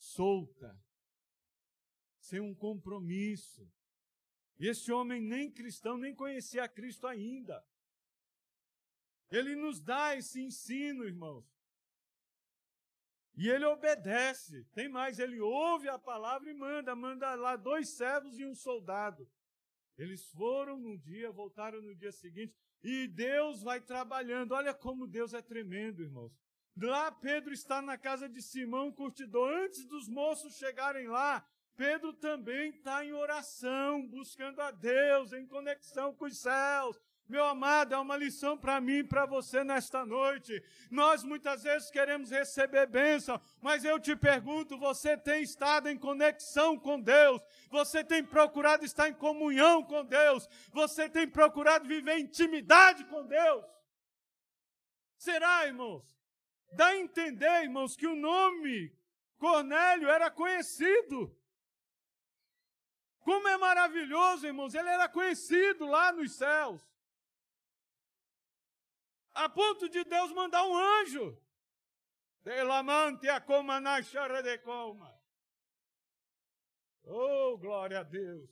solta, 0.00 0.74
sem 2.18 2.40
um 2.40 2.54
compromisso. 2.54 3.70
E 4.58 4.66
esse 4.66 4.90
homem 4.90 5.20
nem 5.20 5.50
cristão, 5.50 5.96
nem 5.96 6.14
conhecia 6.14 6.68
Cristo 6.68 7.06
ainda. 7.06 7.64
Ele 9.30 9.54
nos 9.54 9.80
dá 9.80 10.16
esse 10.16 10.40
ensino, 10.42 11.04
irmãos. 11.04 11.46
E 13.36 13.48
ele 13.48 13.64
obedece. 13.64 14.64
Tem 14.72 14.88
mais, 14.88 15.18
ele 15.18 15.40
ouve 15.40 15.88
a 15.88 15.98
palavra 15.98 16.50
e 16.50 16.54
manda, 16.54 16.96
manda 16.96 17.34
lá 17.36 17.56
dois 17.56 17.90
servos 17.90 18.38
e 18.38 18.44
um 18.44 18.54
soldado. 18.54 19.30
Eles 19.96 20.26
foram 20.30 20.78
num 20.78 20.96
dia, 20.96 21.30
voltaram 21.30 21.80
no 21.80 21.94
dia 21.94 22.10
seguinte, 22.10 22.54
e 22.82 23.06
Deus 23.06 23.62
vai 23.62 23.80
trabalhando. 23.80 24.52
Olha 24.52 24.74
como 24.74 25.06
Deus 25.06 25.34
é 25.34 25.42
tremendo, 25.42 26.02
irmãos. 26.02 26.32
Lá 26.76 27.10
Pedro 27.10 27.52
está 27.52 27.82
na 27.82 27.98
casa 27.98 28.28
de 28.28 28.40
Simão 28.40 28.90
curtidor. 28.92 29.52
Antes 29.64 29.84
dos 29.84 30.08
moços 30.08 30.56
chegarem 30.56 31.08
lá, 31.08 31.44
Pedro 31.76 32.12
também 32.12 32.70
está 32.70 33.04
em 33.04 33.12
oração, 33.12 34.06
buscando 34.06 34.60
a 34.60 34.70
Deus, 34.70 35.32
em 35.32 35.46
conexão 35.46 36.14
com 36.14 36.26
os 36.26 36.38
céus. 36.38 37.00
Meu 37.26 37.44
amado, 37.44 37.94
é 37.94 37.98
uma 37.98 38.16
lição 38.16 38.58
para 38.58 38.80
mim 38.80 38.98
e 38.98 39.04
para 39.04 39.24
você 39.24 39.62
nesta 39.62 40.04
noite. 40.04 40.62
Nós 40.90 41.22
muitas 41.22 41.62
vezes 41.62 41.88
queremos 41.88 42.30
receber 42.30 42.86
bênção, 42.86 43.40
mas 43.62 43.84
eu 43.84 44.00
te 44.00 44.16
pergunto: 44.16 44.76
você 44.76 45.16
tem 45.16 45.42
estado 45.42 45.88
em 45.88 45.96
conexão 45.96 46.76
com 46.76 47.00
Deus? 47.00 47.40
Você 47.70 48.02
tem 48.02 48.24
procurado 48.24 48.84
estar 48.84 49.08
em 49.08 49.14
comunhão 49.14 49.82
com 49.82 50.04
Deus? 50.04 50.48
Você 50.72 51.08
tem 51.08 51.28
procurado 51.28 51.86
viver 51.86 52.18
intimidade 52.18 53.04
com 53.04 53.24
Deus? 53.24 53.64
Será, 55.16 55.66
irmãos? 55.66 56.19
Dá 56.72 56.86
a 56.86 56.96
entender, 56.96 57.64
irmãos, 57.64 57.96
que 57.96 58.06
o 58.06 58.14
nome 58.14 58.94
Cornélio 59.38 60.08
era 60.08 60.30
conhecido. 60.30 61.34
Como 63.20 63.48
é 63.48 63.56
maravilhoso, 63.56 64.46
irmãos, 64.46 64.74
ele 64.74 64.88
era 64.88 65.08
conhecido 65.08 65.86
lá 65.86 66.12
nos 66.12 66.32
céus. 66.36 66.80
A 69.32 69.48
ponto 69.48 69.88
de 69.88 70.04
Deus 70.04 70.32
mandar 70.32 70.64
um 70.66 70.76
anjo. 70.76 71.40
Delamante 72.42 73.28
a 73.28 73.40
coma 73.40 73.80
na 73.80 74.00
de 74.00 74.58
coma. 74.58 75.18
Oh, 77.04 77.56
glória 77.58 78.00
a 78.00 78.02
Deus. 78.02 78.50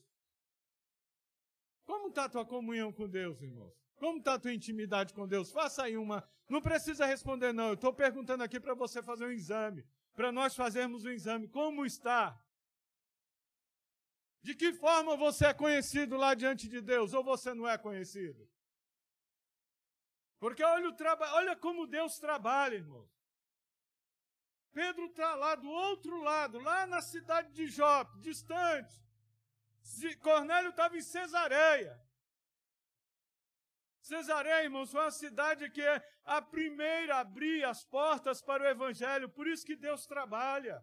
Como 1.84 2.08
está 2.08 2.24
a 2.24 2.28
tua 2.28 2.44
comunhão 2.44 2.92
com 2.92 3.08
Deus, 3.08 3.40
irmãos? 3.40 3.87
Como 3.98 4.18
está 4.18 4.34
a 4.34 4.38
tua 4.38 4.52
intimidade 4.52 5.12
com 5.12 5.26
Deus? 5.26 5.50
Faça 5.50 5.82
aí 5.84 5.96
uma. 5.96 6.26
Não 6.48 6.62
precisa 6.62 7.04
responder, 7.04 7.52
não. 7.52 7.68
Eu 7.68 7.74
estou 7.74 7.92
perguntando 7.92 8.42
aqui 8.42 8.58
para 8.60 8.74
você 8.74 9.02
fazer 9.02 9.26
um 9.26 9.32
exame. 9.32 9.84
Para 10.14 10.30
nós 10.32 10.54
fazermos 10.54 11.04
um 11.04 11.10
exame. 11.10 11.48
Como 11.48 11.84
está? 11.84 12.40
De 14.40 14.54
que 14.54 14.72
forma 14.72 15.16
você 15.16 15.46
é 15.46 15.54
conhecido 15.54 16.16
lá 16.16 16.34
diante 16.34 16.68
de 16.68 16.80
Deus? 16.80 17.12
Ou 17.12 17.24
você 17.24 17.52
não 17.52 17.68
é 17.68 17.76
conhecido? 17.76 18.48
Porque 20.38 20.62
olha, 20.62 20.88
o 20.88 20.92
traba... 20.92 21.34
olha 21.34 21.56
como 21.56 21.86
Deus 21.86 22.18
trabalha, 22.18 22.76
irmão. 22.76 23.08
Pedro 24.72 25.06
está 25.06 25.34
lá 25.34 25.56
do 25.56 25.68
outro 25.68 26.20
lado, 26.22 26.60
lá 26.60 26.86
na 26.86 27.02
cidade 27.02 27.52
de 27.52 27.66
Jope, 27.66 28.20
distante. 28.20 28.94
Cornélio 30.20 30.70
estava 30.70 30.96
em 30.96 31.02
Cesareia. 31.02 32.00
Cesareia, 34.08 34.64
irmãos, 34.64 34.90
foi 34.90 35.02
uma 35.02 35.10
cidade 35.10 35.68
que 35.68 35.82
é 35.82 36.02
a 36.24 36.40
primeira 36.40 37.16
a 37.16 37.20
abrir 37.20 37.62
as 37.62 37.84
portas 37.84 38.40
para 38.40 38.62
o 38.62 38.66
Evangelho, 38.66 39.28
por 39.28 39.46
isso 39.46 39.66
que 39.66 39.76
Deus 39.76 40.06
trabalha. 40.06 40.82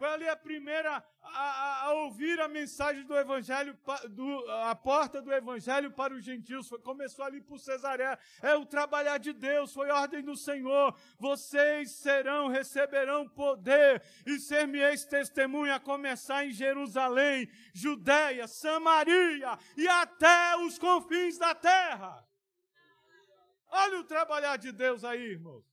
Foi 0.00 0.08
ali 0.08 0.26
a 0.26 0.34
primeira 0.34 1.04
a, 1.22 1.84
a, 1.84 1.92
ouvir 1.92 2.40
a 2.40 2.48
mensagem 2.48 3.04
do 3.04 3.14
Evangelho, 3.14 3.78
do, 4.08 4.50
a 4.50 4.74
porta 4.74 5.20
do 5.20 5.30
Evangelho 5.30 5.90
para 5.90 6.14
os 6.14 6.24
gentios. 6.24 6.66
Foi, 6.70 6.78
começou 6.78 7.22
ali 7.22 7.42
por 7.42 7.58
Cesareia. 7.58 8.18
É 8.40 8.54
o 8.54 8.64
trabalhar 8.64 9.18
de 9.18 9.34
Deus, 9.34 9.74
foi 9.74 9.90
ordem 9.90 10.22
do 10.22 10.38
Senhor. 10.38 10.98
Vocês 11.18 11.90
serão, 11.90 12.48
receberão 12.48 13.28
poder 13.28 14.02
e 14.24 14.38
ser-me-eis 14.38 15.04
testemunha, 15.04 15.74
a 15.74 15.80
começar 15.80 16.46
em 16.46 16.50
Jerusalém, 16.50 17.46
Judéia, 17.74 18.48
Samaria 18.48 19.58
e 19.76 19.86
até 19.86 20.56
os 20.64 20.78
confins 20.78 21.36
da 21.36 21.54
terra. 21.54 22.26
Olha 23.68 24.00
o 24.00 24.04
trabalhar 24.04 24.56
de 24.56 24.72
Deus 24.72 25.04
aí, 25.04 25.20
irmãos. 25.20 25.69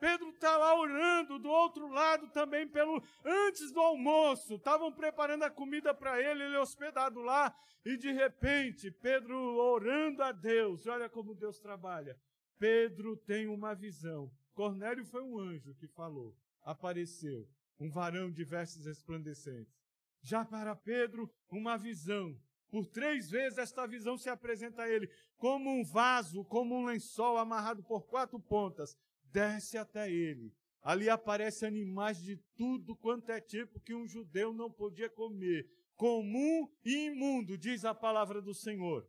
Pedro 0.00 0.30
está 0.30 0.56
lá 0.56 0.74
orando 0.74 1.38
do 1.38 1.50
outro 1.50 1.86
lado 1.88 2.26
também 2.30 2.66
pelo 2.66 3.02
antes 3.22 3.70
do 3.70 3.80
almoço. 3.80 4.54
Estavam 4.54 4.90
preparando 4.90 5.42
a 5.42 5.50
comida 5.50 5.92
para 5.92 6.18
ele, 6.18 6.42
ele 6.42 6.56
hospedado 6.56 7.20
lá, 7.20 7.54
e 7.84 7.98
de 7.98 8.10
repente, 8.10 8.90
Pedro 8.90 9.36
orando 9.36 10.22
a 10.22 10.32
Deus. 10.32 10.86
Olha 10.86 11.08
como 11.08 11.34
Deus 11.34 11.60
trabalha. 11.60 12.18
Pedro 12.58 13.14
tem 13.16 13.46
uma 13.46 13.74
visão. 13.74 14.32
Cornélio 14.54 15.04
foi 15.04 15.22
um 15.22 15.38
anjo 15.38 15.74
que 15.74 15.86
falou, 15.86 16.34
apareceu, 16.62 17.46
um 17.78 17.90
varão 17.90 18.30
de 18.30 18.42
vestes 18.42 18.86
resplandecentes. 18.86 19.80
Já 20.22 20.44
para 20.44 20.74
Pedro, 20.74 21.30
uma 21.50 21.76
visão. 21.76 22.36
Por 22.70 22.86
três 22.86 23.28
vezes 23.28 23.58
esta 23.58 23.86
visão 23.86 24.16
se 24.16 24.28
apresenta 24.28 24.82
a 24.82 24.88
ele 24.88 25.10
como 25.36 25.70
um 25.70 25.82
vaso, 25.82 26.44
como 26.44 26.74
um 26.76 26.84
lençol 26.84 27.36
amarrado 27.36 27.82
por 27.82 28.06
quatro 28.06 28.38
pontas, 28.38 28.96
desce 29.32 29.78
até 29.78 30.10
ele. 30.10 30.54
Ali 30.82 31.10
aparecem 31.10 31.68
animais 31.68 32.22
de 32.22 32.36
tudo 32.56 32.96
quanto 32.96 33.30
é 33.30 33.40
tipo 33.40 33.80
que 33.80 33.94
um 33.94 34.06
judeu 34.06 34.52
não 34.52 34.70
podia 34.70 35.10
comer. 35.10 35.68
Comum 35.94 36.70
e 36.84 37.06
imundo, 37.06 37.58
diz 37.58 37.84
a 37.84 37.94
palavra 37.94 38.40
do 38.40 38.54
Senhor. 38.54 39.06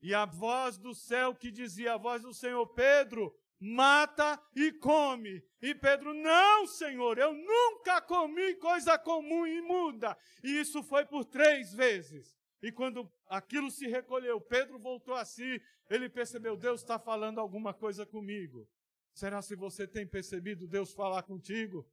E 0.00 0.14
a 0.14 0.24
voz 0.24 0.78
do 0.78 0.94
céu 0.94 1.34
que 1.34 1.50
dizia, 1.50 1.94
a 1.94 1.98
voz 1.98 2.22
do 2.22 2.32
Senhor, 2.32 2.66
Pedro, 2.68 3.32
mata 3.60 4.42
e 4.56 4.72
come. 4.72 5.44
E 5.60 5.74
Pedro, 5.74 6.12
não, 6.12 6.66
Senhor, 6.66 7.18
eu 7.18 7.32
nunca 7.32 8.00
comi 8.00 8.54
coisa 8.56 8.98
comum 8.98 9.46
e 9.46 9.58
imunda. 9.58 10.16
E 10.42 10.58
isso 10.58 10.82
foi 10.82 11.04
por 11.04 11.24
três 11.24 11.72
vezes. 11.72 12.36
E 12.62 12.70
quando 12.70 13.10
aquilo 13.26 13.70
se 13.70 13.86
recolheu, 13.88 14.40
Pedro 14.40 14.78
voltou 14.78 15.14
a 15.14 15.24
si 15.24 15.60
ele 15.90 16.08
percebeu, 16.08 16.56
Deus 16.56 16.80
está 16.80 16.98
falando 16.98 17.38
alguma 17.38 17.74
coisa 17.74 18.06
comigo. 18.06 18.66
Será 19.12 19.42
se 19.42 19.54
você 19.54 19.86
tem 19.86 20.06
percebido 20.06 20.66
Deus 20.66 20.92
falar 20.94 21.22
contigo? 21.24 21.86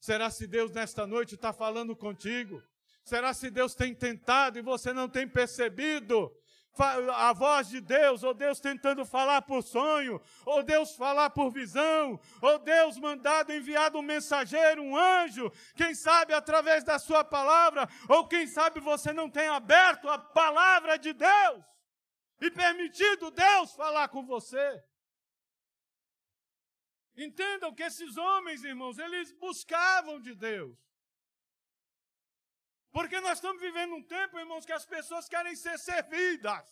Será 0.00 0.30
se 0.30 0.46
Deus 0.46 0.72
nesta 0.72 1.06
noite 1.06 1.34
está 1.34 1.52
falando 1.52 1.94
contigo? 1.94 2.62
Será 3.04 3.34
se 3.34 3.50
Deus 3.50 3.74
tem 3.74 3.94
tentado 3.94 4.58
e 4.58 4.62
você 4.62 4.92
não 4.92 5.08
tem 5.08 5.28
percebido? 5.28 6.34
A 7.14 7.32
voz 7.32 7.68
de 7.68 7.80
Deus, 7.80 8.22
ou 8.22 8.32
Deus 8.32 8.58
tentando 8.58 9.04
falar 9.04 9.42
por 9.42 9.62
sonho, 9.62 10.20
ou 10.46 10.62
Deus 10.62 10.94
falar 10.94 11.30
por 11.30 11.50
visão, 11.50 12.18
ou 12.40 12.58
Deus 12.58 12.98
mandado, 12.98 13.52
enviado 13.52 13.98
um 13.98 14.02
mensageiro, 14.02 14.82
um 14.82 14.96
anjo, 14.96 15.52
quem 15.76 15.94
sabe 15.94 16.32
através 16.32 16.82
da 16.82 16.98
sua 16.98 17.22
palavra, 17.22 17.88
ou 18.08 18.26
quem 18.26 18.46
sabe 18.46 18.80
você 18.80 19.12
não 19.12 19.28
tem 19.28 19.48
aberto 19.48 20.08
a 20.08 20.18
palavra 20.18 20.96
de 20.96 21.12
Deus 21.12 21.64
e 22.40 22.50
permitido 22.50 23.30
Deus 23.30 23.72
falar 23.74 24.08
com 24.08 24.24
você. 24.24 24.82
Entendam 27.16 27.74
que 27.74 27.82
esses 27.82 28.16
homens, 28.16 28.64
irmãos, 28.64 28.98
eles 28.98 29.30
buscavam 29.32 30.18
de 30.20 30.34
Deus. 30.34 30.76
Porque 32.92 33.20
nós 33.20 33.38
estamos 33.38 33.60
vivendo 33.60 33.94
um 33.94 34.02
tempo, 34.02 34.38
irmãos, 34.38 34.66
que 34.66 34.72
as 34.72 34.84
pessoas 34.84 35.28
querem 35.28 35.56
ser 35.56 35.78
servidas. 35.78 36.64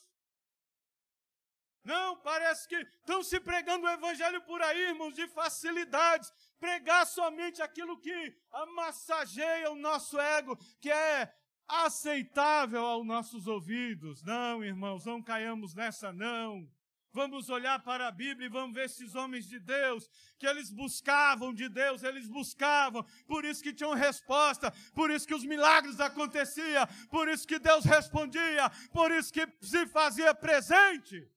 Não, 1.82 2.16
parece 2.20 2.68
que 2.68 2.76
estão 2.76 3.22
se 3.22 3.40
pregando 3.40 3.86
o 3.86 3.90
evangelho 3.90 4.42
por 4.42 4.60
aí, 4.60 4.88
irmãos, 4.88 5.14
de 5.14 5.26
facilidades. 5.28 6.30
Pregar 6.58 7.06
somente 7.06 7.62
aquilo 7.62 7.98
que 7.98 8.36
amassageia 8.52 9.70
o 9.70 9.76
nosso 9.76 10.20
ego, 10.20 10.56
que 10.78 10.90
é 10.90 11.34
aceitável 11.66 12.84
aos 12.84 13.06
nossos 13.06 13.46
ouvidos. 13.46 14.22
Não, 14.22 14.62
irmãos, 14.62 15.06
não 15.06 15.22
caiamos 15.22 15.74
nessa, 15.74 16.12
não. 16.12 16.68
Vamos 17.12 17.50
olhar 17.50 17.82
para 17.82 18.06
a 18.06 18.10
Bíblia 18.12 18.46
e 18.46 18.50
vamos 18.50 18.72
ver 18.74 18.84
esses 18.84 19.16
homens 19.16 19.46
de 19.46 19.58
Deus, 19.58 20.08
que 20.38 20.46
eles 20.46 20.70
buscavam 20.70 21.52
de 21.52 21.68
Deus, 21.68 22.04
eles 22.04 22.28
buscavam, 22.28 23.04
por 23.26 23.44
isso 23.44 23.62
que 23.62 23.72
tinham 23.72 23.94
resposta, 23.94 24.72
por 24.94 25.10
isso 25.10 25.26
que 25.26 25.34
os 25.34 25.44
milagres 25.44 25.98
aconteciam, 25.98 26.86
por 27.08 27.28
isso 27.28 27.46
que 27.46 27.58
Deus 27.58 27.84
respondia, 27.84 28.70
por 28.92 29.10
isso 29.10 29.32
que 29.32 29.46
se 29.60 29.86
fazia 29.88 30.32
presente. 30.32 31.28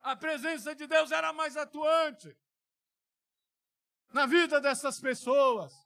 A 0.00 0.16
presença 0.16 0.74
de 0.74 0.86
Deus 0.88 1.12
era 1.12 1.32
mais 1.32 1.56
atuante 1.56 2.36
na 4.12 4.26
vida 4.26 4.60
dessas 4.60 4.98
pessoas. 5.00 5.85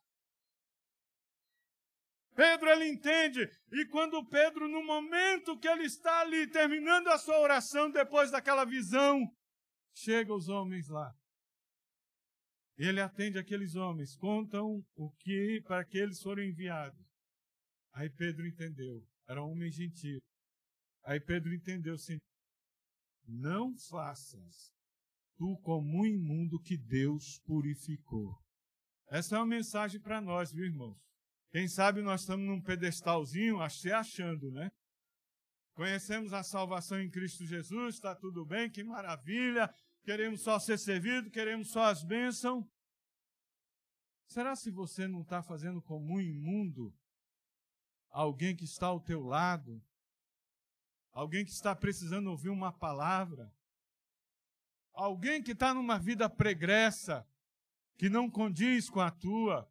Pedro 2.41 2.71
ele 2.71 2.89
entende, 2.89 3.41
e 3.71 3.85
quando 3.89 4.27
Pedro, 4.27 4.67
no 4.67 4.83
momento 4.83 5.59
que 5.59 5.69
ele 5.69 5.85
está 5.85 6.23
ali 6.23 6.47
terminando 6.47 7.09
a 7.09 7.19
sua 7.19 7.39
oração, 7.39 7.91
depois 7.91 8.31
daquela 8.31 8.65
visão, 8.65 9.31
chega 9.95 10.35
os 10.35 10.49
homens 10.49 10.89
lá. 10.89 11.15
Ele 12.79 12.99
atende 12.99 13.39
aqueles 13.39 13.75
homens, 13.75 14.17
contam 14.17 14.83
o 14.97 15.11
que 15.19 15.61
para 15.67 15.85
que 15.85 15.99
eles 15.99 16.23
foram 16.23 16.43
enviados. 16.43 16.99
Aí 17.93 18.09
Pedro 18.09 18.47
entendeu, 18.47 19.07
era 19.29 19.45
um 19.45 19.51
homem 19.51 19.71
gentil. 19.71 20.19
Aí 21.05 21.21
Pedro 21.21 21.53
entendeu 21.53 21.93
assim: 21.93 22.17
não 23.29 23.77
faças 23.91 24.73
tu 25.37 25.59
como 25.59 26.01
um 26.01 26.07
imundo 26.07 26.59
que 26.59 26.79
Deus 26.79 27.39
purificou. 27.45 28.35
Essa 29.11 29.37
é 29.37 29.39
uma 29.39 29.47
mensagem 29.47 30.01
para 30.01 30.23
nós, 30.23 30.51
viu, 30.51 30.65
irmãos? 30.65 31.10
Quem 31.51 31.67
sabe 31.67 32.01
nós 32.01 32.21
estamos 32.21 32.47
num 32.47 32.61
pedestalzinho, 32.61 33.59
se 33.69 33.93
achando, 33.93 34.53
né? 34.53 34.71
Conhecemos 35.75 36.33
a 36.33 36.43
salvação 36.43 37.01
em 37.01 37.11
Cristo 37.11 37.45
Jesus, 37.45 37.97
está 37.97 38.15
tudo 38.15 38.45
bem, 38.45 38.71
que 38.71 38.85
maravilha. 38.85 39.73
Queremos 40.05 40.43
só 40.43 40.59
ser 40.59 40.79
servido, 40.79 41.31
queremos 41.31 41.71
só 41.71 41.85
as 41.85 42.05
bênçãos. 42.05 42.65
Será 44.27 44.55
se 44.55 44.71
você 44.71 45.09
não 45.09 45.23
está 45.23 45.43
fazendo 45.43 45.83
como 45.83 46.15
um 46.15 46.21
imundo 46.21 46.95
alguém 48.11 48.55
que 48.55 48.65
está 48.65 48.87
ao 48.87 49.01
teu 49.01 49.23
lado? 49.25 49.83
Alguém 51.13 51.45
que 51.45 51.51
está 51.51 51.75
precisando 51.75 52.31
ouvir 52.31 52.51
uma 52.51 52.73
palavra? 52.73 53.53
Alguém 54.93 55.43
que 55.43 55.51
está 55.53 55.75
numa 55.75 55.99
vida 55.99 56.31
pregressa, 56.31 57.27
que 57.97 58.09
não 58.09 58.31
condiz 58.31 58.89
com 58.89 59.01
a 59.01 59.11
tua? 59.11 59.69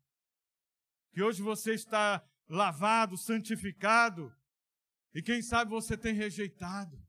Que 1.12 1.22
hoje 1.22 1.42
você 1.42 1.74
está 1.74 2.24
lavado, 2.48 3.18
santificado, 3.18 4.36
e 5.14 5.22
quem 5.22 5.42
sabe 5.42 5.72
você 5.72 5.98
tem 5.98 6.14
rejeitado. 6.14 7.00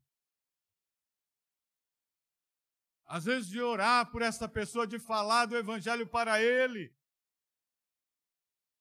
Às 3.05 3.25
vezes 3.25 3.49
de 3.49 3.59
orar 3.59 4.09
por 4.09 4.21
essa 4.21 4.47
pessoa, 4.47 4.87
de 4.87 4.97
falar 4.97 5.45
do 5.45 5.57
evangelho 5.57 6.07
para 6.07 6.41
ele. 6.41 6.95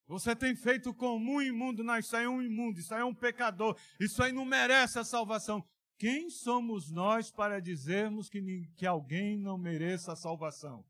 Você 0.06 0.34
tem 0.34 0.54
feito 0.54 0.94
como 0.94 1.34
um 1.34 1.42
imundo, 1.42 1.84
não, 1.84 1.98
isso 1.98 2.16
aí 2.16 2.24
é 2.24 2.28
um 2.28 2.42
imundo, 2.42 2.80
isso 2.80 2.92
aí 2.94 3.00
é 3.00 3.04
um 3.04 3.14
pecador, 3.14 3.78
isso 3.98 4.22
aí 4.22 4.32
não 4.32 4.44
merece 4.44 4.98
a 4.98 5.04
salvação. 5.04 5.64
Quem 5.96 6.30
somos 6.30 6.90
nós 6.90 7.30
para 7.30 7.60
dizermos 7.60 8.28
que, 8.28 8.66
que 8.76 8.86
alguém 8.86 9.38
não 9.38 9.58
mereça 9.58 10.12
a 10.12 10.16
salvação? 10.16 10.84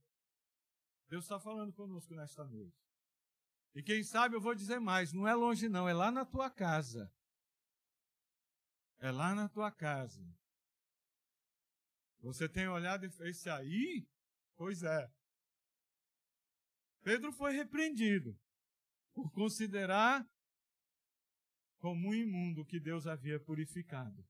Deus 1.09 1.25
está 1.25 1.41
falando 1.41 1.73
conosco 1.73 2.15
nesta 2.15 2.45
noite. 2.45 2.90
E 3.75 3.83
quem 3.83 4.03
sabe 4.03 4.35
eu 4.35 4.41
vou 4.41 4.55
dizer 4.55 4.81
mais, 4.81 5.13
não 5.13 5.27
é 5.27 5.35
longe 5.35 5.69
não, 5.69 5.89
é 5.89 5.93
lá 5.93 6.11
na 6.11 6.25
tua 6.25 6.51
casa. 6.51 7.13
É 8.99 9.11
lá 9.11 9.35
na 9.35 9.49
tua 9.49 9.71
casa. 9.71 10.23
Você 12.21 12.49
tem 12.49 12.69
olhado 12.69 13.07
e 13.07 13.11
fez 13.11 13.47
aí? 13.47 14.07
Pois 14.57 14.83
é. 14.83 15.11
Pedro 17.03 17.33
foi 17.33 17.53
repreendido 17.53 18.39
por 19.15 19.31
considerar 19.31 20.29
como 21.79 22.09
um 22.09 22.15
imundo 22.15 22.65
que 22.65 22.79
Deus 22.79 23.07
havia 23.07 23.41
purificado. 23.41 24.29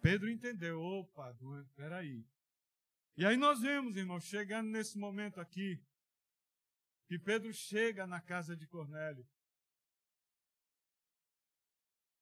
Pedro 0.00 0.30
entendeu, 0.30 0.80
opa, 0.80 1.36
peraí. 1.74 2.24
E 3.16 3.24
aí 3.24 3.36
nós 3.36 3.60
vemos, 3.60 3.96
irmão, 3.96 4.20
chegando 4.20 4.70
nesse 4.70 4.98
momento 4.98 5.40
aqui, 5.40 5.82
que 7.06 7.18
Pedro 7.18 7.52
chega 7.52 8.06
na 8.06 8.20
casa 8.20 8.56
de 8.56 8.66
Cornélio. 8.66 9.26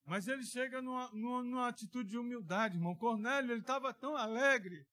Mas 0.04 0.26
ele 0.26 0.44
chega 0.44 0.82
numa, 0.82 1.08
numa, 1.12 1.42
numa 1.42 1.68
atitude 1.68 2.10
de 2.10 2.18
humildade, 2.18 2.76
irmão. 2.76 2.96
Cornélio, 2.96 3.52
ele 3.52 3.60
estava 3.60 3.94
tão 3.94 4.16
alegre 4.16 4.86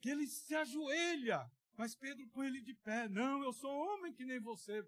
que 0.00 0.10
ele 0.10 0.26
se 0.26 0.54
ajoelha. 0.54 1.50
Mas 1.76 1.94
Pedro 1.94 2.26
põe 2.28 2.48
ele 2.48 2.60
de 2.60 2.74
pé. 2.74 3.08
Não, 3.08 3.42
eu 3.44 3.52
sou 3.52 3.70
homem 3.70 4.12
que 4.12 4.24
nem 4.24 4.40
você. 4.40 4.84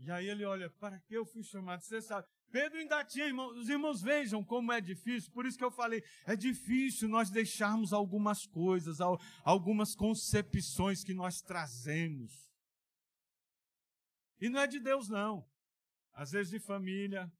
E 0.00 0.10
aí 0.10 0.28
ele 0.28 0.44
olha, 0.44 0.70
para 0.70 0.98
que 1.00 1.14
eu 1.14 1.26
fui 1.26 1.42
chamado? 1.42 1.82
Você 1.82 2.00
sabe, 2.00 2.26
Pedro 2.50 2.78
ainda 2.78 3.04
tinha, 3.04 3.26
irmão, 3.26 3.48
os 3.58 3.68
irmãos 3.68 4.00
vejam 4.00 4.42
como 4.42 4.72
é 4.72 4.80
difícil, 4.80 5.30
por 5.32 5.44
isso 5.44 5.58
que 5.58 5.64
eu 5.64 5.70
falei, 5.70 6.02
é 6.26 6.34
difícil 6.34 7.08
nós 7.08 7.30
deixarmos 7.30 7.92
algumas 7.92 8.46
coisas, 8.46 8.98
algumas 9.44 9.94
concepções 9.94 11.04
que 11.04 11.12
nós 11.12 11.40
trazemos. 11.42 12.48
E 14.40 14.48
não 14.48 14.60
é 14.60 14.66
de 14.66 14.80
Deus, 14.80 15.08
não. 15.08 15.46
Às 16.12 16.30
vezes 16.30 16.50
de 16.50 16.58
família, 16.58 17.30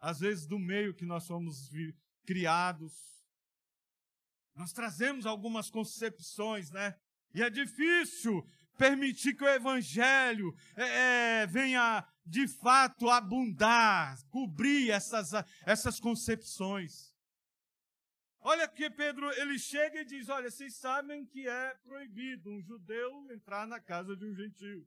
às 0.00 0.20
vezes 0.20 0.46
do 0.46 0.58
meio 0.58 0.94
que 0.94 1.04
nós 1.04 1.24
somos 1.24 1.70
criados. 2.26 2.92
Nós 4.54 4.72
trazemos 4.72 5.26
algumas 5.26 5.70
concepções, 5.70 6.70
né? 6.70 6.98
E 7.34 7.42
é 7.42 7.50
difícil 7.50 8.46
permitir 8.78 9.34
que 9.34 9.44
o 9.44 9.48
Evangelho 9.48 10.56
é, 10.76 11.42
é, 11.42 11.46
venha 11.46 12.06
de 12.24 12.46
fato 12.46 13.10
abundar, 13.10 14.16
cobrir 14.30 14.90
essas, 14.90 15.32
essas 15.66 15.98
concepções. 15.98 17.12
Olha 18.40 18.68
que 18.68 18.88
Pedro, 18.88 19.30
ele 19.32 19.58
chega 19.58 20.00
e 20.00 20.04
diz: 20.04 20.28
Olha, 20.28 20.50
vocês 20.50 20.76
sabem 20.76 21.26
que 21.26 21.46
é 21.48 21.74
proibido 21.82 22.50
um 22.50 22.62
judeu 22.62 23.26
entrar 23.32 23.66
na 23.66 23.80
casa 23.80 24.16
de 24.16 24.24
um 24.24 24.34
gentio. 24.34 24.86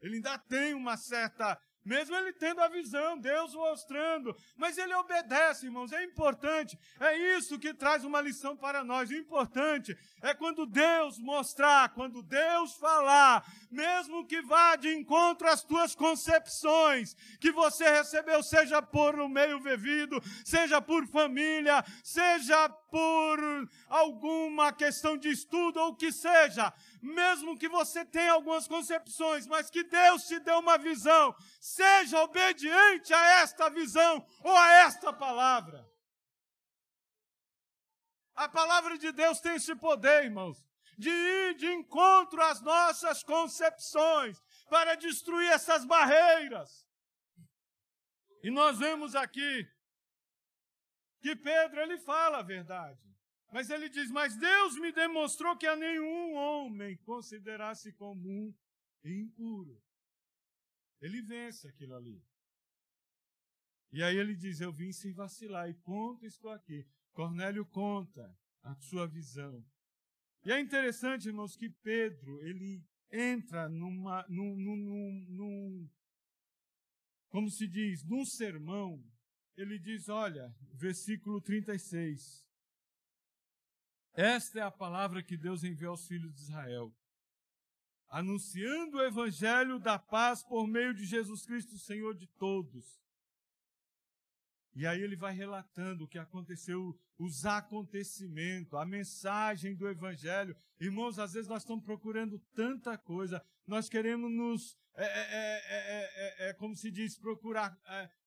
Ele 0.00 0.16
ainda 0.16 0.38
tem 0.38 0.74
uma 0.74 0.96
certa 0.96 1.60
mesmo 1.84 2.14
ele 2.14 2.32
tendo 2.32 2.60
a 2.60 2.68
visão, 2.68 3.18
Deus 3.18 3.54
mostrando, 3.54 4.36
mas 4.56 4.76
ele 4.76 4.94
obedece, 4.94 5.66
irmãos, 5.66 5.92
é 5.92 6.04
importante, 6.04 6.78
é 6.98 7.16
isso 7.36 7.58
que 7.58 7.72
traz 7.72 8.04
uma 8.04 8.20
lição 8.20 8.56
para 8.56 8.84
nós. 8.84 9.08
O 9.10 9.14
importante 9.14 9.96
é 10.22 10.34
quando 10.34 10.66
Deus 10.66 11.18
mostrar, 11.18 11.88
quando 11.90 12.22
Deus 12.22 12.74
falar, 12.74 13.44
mesmo 13.70 14.26
que 14.26 14.42
vá 14.42 14.76
de 14.76 14.94
encontro 14.94 15.48
às 15.48 15.62
tuas 15.62 15.94
concepções, 15.94 17.14
que 17.40 17.50
você 17.50 17.88
recebeu, 17.90 18.42
seja 18.42 18.82
por 18.82 19.18
um 19.18 19.28
meio 19.28 19.58
vivido, 19.60 20.22
seja 20.44 20.80
por 20.82 21.06
família, 21.06 21.82
seja 22.04 22.68
por 22.68 23.68
alguma 23.88 24.72
questão 24.72 25.16
de 25.16 25.30
estudo 25.30 25.80
ou 25.80 25.88
o 25.90 25.96
que 25.96 26.12
seja, 26.12 26.72
mesmo 27.02 27.58
que 27.58 27.68
você 27.68 28.04
tenha 28.04 28.32
algumas 28.32 28.66
concepções, 28.68 29.46
mas 29.46 29.70
que 29.70 29.82
Deus 29.84 30.24
te 30.26 30.38
dê 30.40 30.52
uma 30.52 30.78
visão, 30.78 31.34
seja 31.60 32.22
obediente 32.22 33.12
a 33.12 33.40
esta 33.40 33.68
visão 33.70 34.26
ou 34.42 34.56
a 34.56 34.72
esta 34.84 35.12
palavra. 35.12 35.88
A 38.34 38.48
palavra 38.48 38.96
de 38.96 39.12
Deus 39.12 39.40
tem 39.40 39.56
esse 39.56 39.74
poder, 39.76 40.24
irmãos, 40.24 40.64
de 40.98 41.10
ir 41.10 41.54
de 41.56 41.72
encontro 41.72 42.42
às 42.42 42.60
nossas 42.60 43.22
concepções, 43.22 44.38
para 44.70 44.94
destruir 44.94 45.50
essas 45.50 45.84
barreiras. 45.84 46.86
E 48.42 48.50
nós 48.50 48.78
vemos 48.78 49.14
aqui 49.14 49.68
que 51.20 51.34
Pedro 51.36 51.80
ele 51.80 51.98
fala 51.98 52.38
a 52.38 52.42
verdade. 52.42 53.00
Mas 53.52 53.68
ele 53.70 53.88
diz: 53.88 54.10
Mas 54.10 54.36
Deus 54.36 54.76
me 54.76 54.92
demonstrou 54.92 55.56
que 55.56 55.66
a 55.66 55.76
nenhum 55.76 56.34
homem 56.34 56.96
considerasse 56.98 57.92
comum 57.92 58.54
e 59.04 59.12
impuro. 59.20 59.82
Ele 61.00 61.22
vence 61.22 61.66
aquilo 61.66 61.94
ali. 61.94 62.22
E 63.92 64.02
aí 64.02 64.16
ele 64.16 64.36
diz: 64.36 64.60
Eu 64.60 64.72
vim 64.72 64.92
sem 64.92 65.12
vacilar, 65.12 65.68
e 65.68 65.74
ponto, 65.74 66.24
estou 66.24 66.50
aqui. 66.50 66.86
Cornélio 67.12 67.66
conta 67.66 68.36
a 68.62 68.74
sua 68.76 69.06
visão. 69.06 69.64
E 70.44 70.52
é 70.52 70.60
interessante, 70.60 71.28
irmãos, 71.28 71.56
que 71.56 71.68
Pedro, 71.68 72.40
ele 72.42 72.82
entra 73.10 73.68
numa, 73.68 74.24
num, 74.28 74.56
num, 74.56 75.26
num, 75.28 75.90
como 77.28 77.50
se 77.50 77.66
diz, 77.66 78.04
num 78.04 78.24
sermão, 78.24 79.04
ele 79.56 79.78
diz, 79.78 80.08
olha, 80.08 80.54
versículo 80.72 81.40
36, 81.40 82.46
esta 84.14 84.58
é 84.58 84.62
a 84.62 84.70
palavra 84.70 85.22
que 85.22 85.36
Deus 85.36 85.64
enviou 85.64 85.92
aos 85.92 86.06
filhos 86.06 86.34
de 86.34 86.42
Israel, 86.42 86.94
anunciando 88.08 88.98
o 88.98 89.02
evangelho 89.02 89.78
da 89.78 89.98
paz 89.98 90.42
por 90.42 90.66
meio 90.66 90.92
de 90.92 91.04
Jesus 91.04 91.46
Cristo, 91.46 91.78
Senhor 91.78 92.14
de 92.14 92.26
todos. 92.26 93.00
E 94.74 94.86
aí 94.86 95.02
ele 95.02 95.16
vai 95.16 95.34
relatando 95.34 96.04
o 96.04 96.08
que 96.08 96.18
aconteceu, 96.18 96.98
os 97.18 97.44
acontecimentos, 97.44 98.74
a 98.74 98.84
mensagem 98.84 99.74
do 99.74 99.88
Evangelho. 99.88 100.56
Irmãos, 100.78 101.18
às 101.18 101.32
vezes 101.32 101.48
nós 101.48 101.62
estamos 101.62 101.84
procurando 101.84 102.38
tanta 102.54 102.96
coisa, 102.96 103.44
nós 103.66 103.88
queremos 103.88 104.30
nos, 104.30 104.78
é, 104.94 105.04
é, 105.04 106.46
é, 106.46 106.50
é 106.50 106.52
como 106.54 106.76
se 106.76 106.90
diz, 106.90 107.18
procurar 107.18 107.76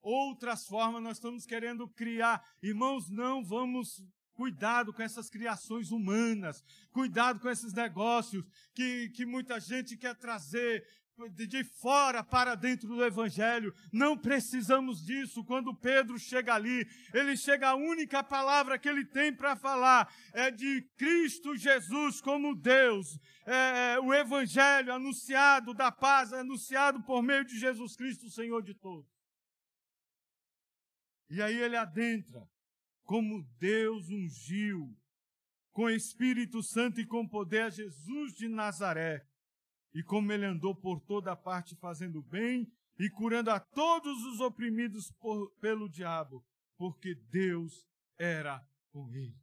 outras 0.02 0.68
formas, 0.68 1.02
nós 1.02 1.18
estamos 1.18 1.46
querendo 1.46 1.88
criar. 1.88 2.46
Irmãos, 2.62 3.10
não 3.10 3.44
vamos 3.44 4.06
Cuidado 4.34 4.92
com 4.92 5.02
essas 5.02 5.30
criações 5.30 5.92
humanas, 5.92 6.64
cuidado 6.92 7.40
com 7.40 7.50
esses 7.50 7.74
negócios 7.74 8.44
que, 8.74 9.10
que 9.10 9.26
muita 9.26 9.60
gente 9.60 9.96
quer 9.96 10.16
trazer 10.16 10.84
de 11.48 11.64
fora 11.64 12.24
para 12.24 12.56
dentro 12.56 12.88
do 12.88 13.04
Evangelho. 13.04 13.74
Não 13.92 14.18
precisamos 14.18 15.06
disso. 15.06 15.44
Quando 15.46 15.76
Pedro 15.76 16.18
chega 16.18 16.54
ali, 16.56 16.88
ele 17.14 17.38
chega, 17.38 17.70
a 17.70 17.76
única 17.76 18.24
palavra 18.24 18.80
que 18.80 18.90
ele 18.90 19.06
tem 19.06 19.34
para 19.34 19.56
falar 19.56 20.12
é 20.34 20.50
de 20.50 20.82
Cristo 20.98 21.56
Jesus 21.56 22.20
como 22.20 22.56
Deus. 22.56 23.20
É, 23.46 23.94
é, 23.94 24.00
o 24.00 24.14
Evangelho 24.14 24.94
anunciado 24.94 25.74
da 25.74 25.92
paz, 25.92 26.34
anunciado 26.34 27.02
por 27.04 27.22
meio 27.22 27.46
de 27.46 27.58
Jesus 27.60 27.96
Cristo, 27.96 28.30
Senhor 28.30 28.64
de 28.64 28.74
todos. 28.74 29.12
E 31.30 31.42
aí 31.42 31.58
ele 31.58 31.76
adentra, 31.76 32.48
como 33.04 33.44
Deus 33.58 34.10
ungiu, 34.10 34.96
com 35.72 35.90
Espírito 35.90 36.62
Santo 36.62 37.02
e 37.02 37.06
com 37.06 37.28
poder 37.28 37.64
a 37.64 37.70
Jesus 37.70 38.34
de 38.34 38.48
Nazaré 38.48 39.28
e 39.94 40.04
como 40.04 40.32
ele 40.32 40.46
andou 40.46 40.76
por 40.76 41.00
toda 41.02 41.36
parte 41.36 41.76
fazendo 41.76 42.22
bem 42.22 42.72
e 42.98 43.10
curando 43.10 43.52
a 43.52 43.60
todos 43.60 44.24
os 44.26 44.40
oprimidos 44.40 45.12
por, 45.20 45.52
pelo 45.60 45.90
diabo, 45.90 46.46
porque 46.78 47.16
Deus 47.16 47.88
era 48.18 48.66
com 48.92 49.12
ele. 49.12 49.40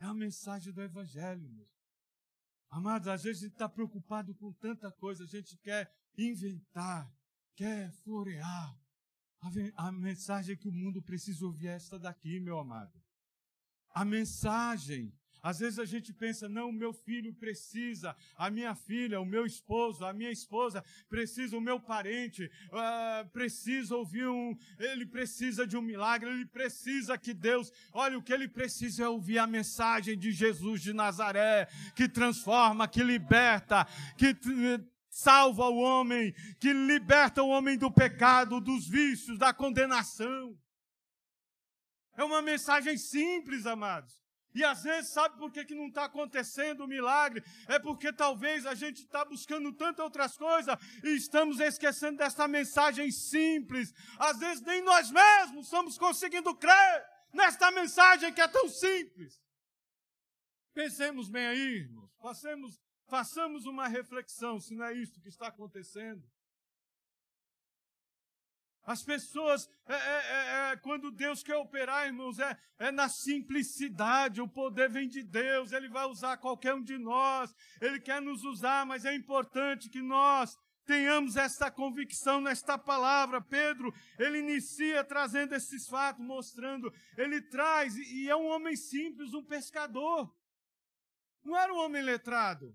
É 0.00 0.04
a 0.04 0.14
mensagem 0.14 0.72
do 0.72 0.82
Evangelho, 0.82 1.48
meu. 1.50 1.68
Amados, 2.68 3.06
às 3.08 3.22
vezes 3.22 3.42
a 3.42 3.46
gente 3.46 3.52
está 3.52 3.68
preocupado 3.68 4.34
com 4.34 4.52
tanta 4.54 4.90
coisa, 4.90 5.24
a 5.24 5.26
gente 5.26 5.56
quer 5.58 5.94
inventar, 6.16 7.12
quer 7.54 7.92
florear. 8.02 8.81
A, 9.76 9.90
mensagem 9.90 10.56
que 10.56 10.68
o 10.68 10.72
mundo 10.72 11.02
precisa 11.02 11.44
ouvir 11.44 11.66
é 11.66 11.72
esta 11.72 11.98
daqui, 11.98 12.38
meu 12.38 12.58
amado. 12.58 12.96
A 13.92 14.04
mensagem 14.04 15.12
às 15.42 15.58
vezes 15.58 15.80
a 15.80 15.84
gente 15.84 16.12
pensa, 16.12 16.48
não, 16.48 16.70
meu 16.70 16.92
filho 16.92 17.34
precisa, 17.34 18.14
a 18.36 18.48
minha 18.48 18.76
filha, 18.76 19.20
o 19.20 19.26
meu 19.26 19.44
esposo, 19.44 20.04
a 20.04 20.12
minha 20.12 20.30
esposa 20.30 20.84
precisa, 21.08 21.56
o 21.56 21.60
meu 21.60 21.80
parente 21.80 22.48
uh, 22.68 23.28
precisa 23.30 23.96
ouvir 23.96 24.28
um, 24.28 24.56
ele 24.78 25.04
precisa 25.04 25.66
de 25.66 25.76
um 25.76 25.82
milagre, 25.82 26.30
ele 26.30 26.46
precisa 26.46 27.18
que 27.18 27.34
Deus, 27.34 27.72
olha, 27.92 28.16
o 28.16 28.22
que 28.22 28.32
ele 28.32 28.46
precisa 28.46 29.02
é 29.02 29.08
ouvir 29.08 29.38
a 29.38 29.46
mensagem 29.46 30.16
de 30.16 30.30
Jesus 30.30 30.80
de 30.80 30.92
Nazaré, 30.92 31.66
que 31.96 32.08
transforma, 32.08 32.86
que 32.86 33.02
liberta, 33.02 33.84
que 34.16 34.32
salva 35.12 35.68
o 35.68 35.76
homem, 35.76 36.32
que 36.58 36.72
liberta 36.72 37.42
o 37.42 37.48
homem 37.48 37.76
do 37.76 37.92
pecado, 37.92 38.58
dos 38.60 38.88
vícios, 38.88 39.38
da 39.38 39.52
condenação. 39.52 40.58
É 42.16 42.24
uma 42.24 42.40
mensagem 42.40 42.96
simples, 42.96 43.66
amados. 43.66 44.18
E 44.54 44.64
às 44.64 44.82
vezes, 44.82 45.12
sabe 45.12 45.38
por 45.38 45.50
que, 45.50 45.64
que 45.64 45.74
não 45.74 45.88
está 45.88 46.04
acontecendo 46.04 46.84
o 46.84 46.88
milagre? 46.88 47.42
É 47.68 47.78
porque 47.78 48.12
talvez 48.12 48.66
a 48.66 48.74
gente 48.74 49.02
está 49.02 49.24
buscando 49.24 49.72
tantas 49.72 50.04
outras 50.04 50.36
coisas 50.36 50.76
e 51.04 51.10
estamos 51.10 51.60
esquecendo 51.60 52.18
dessa 52.18 52.48
mensagem 52.48 53.10
simples. 53.10 53.94
Às 54.18 54.38
vezes 54.38 54.62
nem 54.62 54.82
nós 54.82 55.10
mesmos 55.10 55.66
estamos 55.66 55.98
conseguindo 55.98 56.54
crer 56.54 57.04
nesta 57.32 57.70
mensagem 57.70 58.32
que 58.32 58.40
é 58.40 58.48
tão 58.48 58.68
simples. 58.68 59.40
Pensemos 60.74 61.28
bem 61.28 61.46
aí, 61.46 61.76
irmãos. 61.76 62.10
Façamos, 62.20 62.81
façamos 63.12 63.66
uma 63.66 63.88
reflexão 63.88 64.58
se 64.58 64.74
não 64.74 64.86
é 64.86 64.94
isso 64.94 65.20
que 65.20 65.28
está 65.28 65.48
acontecendo. 65.48 66.26
As 68.82 69.02
pessoas, 69.02 69.68
é, 69.86 69.92
é, 69.94 69.98
é, 69.98 70.72
é, 70.72 70.76
quando 70.76 71.10
Deus 71.10 71.42
quer 71.42 71.56
operar, 71.56 72.06
irmãos, 72.06 72.38
é, 72.38 72.58
é 72.78 72.90
na 72.90 73.10
simplicidade. 73.10 74.40
O 74.40 74.48
poder 74.48 74.88
vem 74.88 75.06
de 75.06 75.22
Deus, 75.22 75.72
Ele 75.72 75.90
vai 75.90 76.06
usar 76.06 76.38
qualquer 76.38 76.74
um 76.74 76.82
de 76.82 76.96
nós. 76.96 77.54
Ele 77.82 78.00
quer 78.00 78.22
nos 78.22 78.44
usar, 78.44 78.86
mas 78.86 79.04
é 79.04 79.14
importante 79.14 79.90
que 79.90 80.00
nós 80.00 80.58
tenhamos 80.86 81.36
essa 81.36 81.70
convicção 81.70 82.40
nesta 82.40 82.78
palavra. 82.78 83.42
Pedro, 83.42 83.94
ele 84.18 84.38
inicia 84.38 85.04
trazendo 85.04 85.54
esses 85.54 85.86
fatos, 85.86 86.24
mostrando, 86.24 86.90
ele 87.18 87.42
traz, 87.42 87.94
e 87.94 88.30
é 88.30 88.34
um 88.34 88.46
homem 88.46 88.74
simples, 88.74 89.34
um 89.34 89.44
pescador. 89.44 90.34
Não 91.44 91.54
era 91.54 91.74
um 91.74 91.78
homem 91.78 92.00
letrado. 92.00 92.74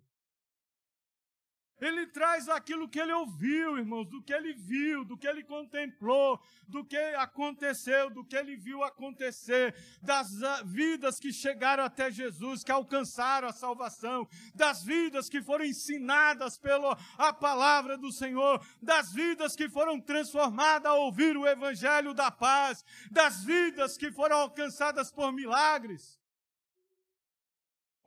Ele 1.79 2.07
traz 2.07 2.49
aquilo 2.49 2.89
que 2.89 2.99
ele 2.99 3.13
ouviu, 3.13 3.77
irmãos, 3.77 4.05
do 4.05 4.21
que 4.21 4.33
ele 4.33 4.53
viu, 4.53 5.05
do 5.05 5.15
que 5.15 5.27
ele 5.27 5.43
contemplou, 5.43 6.41
do 6.67 6.83
que 6.83 6.97
aconteceu, 6.97 8.09
do 8.09 8.25
que 8.25 8.35
ele 8.35 8.55
viu 8.55 8.83
acontecer, 8.83 9.75
das 10.01 10.41
ah, 10.41 10.63
vidas 10.65 11.19
que 11.19 11.31
chegaram 11.31 11.83
até 11.83 12.09
Jesus, 12.09 12.63
que 12.63 12.71
alcançaram 12.71 13.47
a 13.47 13.53
salvação, 13.53 14.27
das 14.55 14.83
vidas 14.83 15.29
que 15.29 15.41
foram 15.41 15.65
ensinadas 15.65 16.57
pela 16.57 16.97
a 17.17 17.31
palavra 17.31 17.95
do 17.95 18.11
Senhor, 18.11 18.65
das 18.81 19.13
vidas 19.13 19.55
que 19.55 19.69
foram 19.69 20.01
transformadas 20.01 20.91
a 20.91 20.95
ouvir 20.95 21.37
o 21.37 21.45
evangelho 21.45 22.13
da 22.13 22.31
paz, 22.31 22.83
das 23.11 23.43
vidas 23.43 23.97
que 23.97 24.11
foram 24.11 24.37
alcançadas 24.37 25.11
por 25.11 25.31
milagres. 25.31 26.17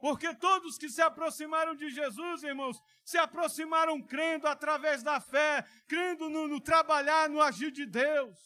Porque 0.00 0.34
todos 0.34 0.78
que 0.78 0.88
se 0.88 1.02
aproximaram 1.02 1.74
de 1.74 1.90
Jesus, 1.90 2.42
irmãos, 2.42 2.82
se 3.04 3.18
aproximaram 3.18 4.00
crendo 4.00 4.48
através 4.48 5.02
da 5.02 5.20
fé, 5.20 5.64
crendo 5.86 6.30
no, 6.30 6.48
no 6.48 6.60
trabalhar, 6.60 7.28
no 7.28 7.42
agir 7.42 7.70
de 7.70 7.84
Deus. 7.84 8.38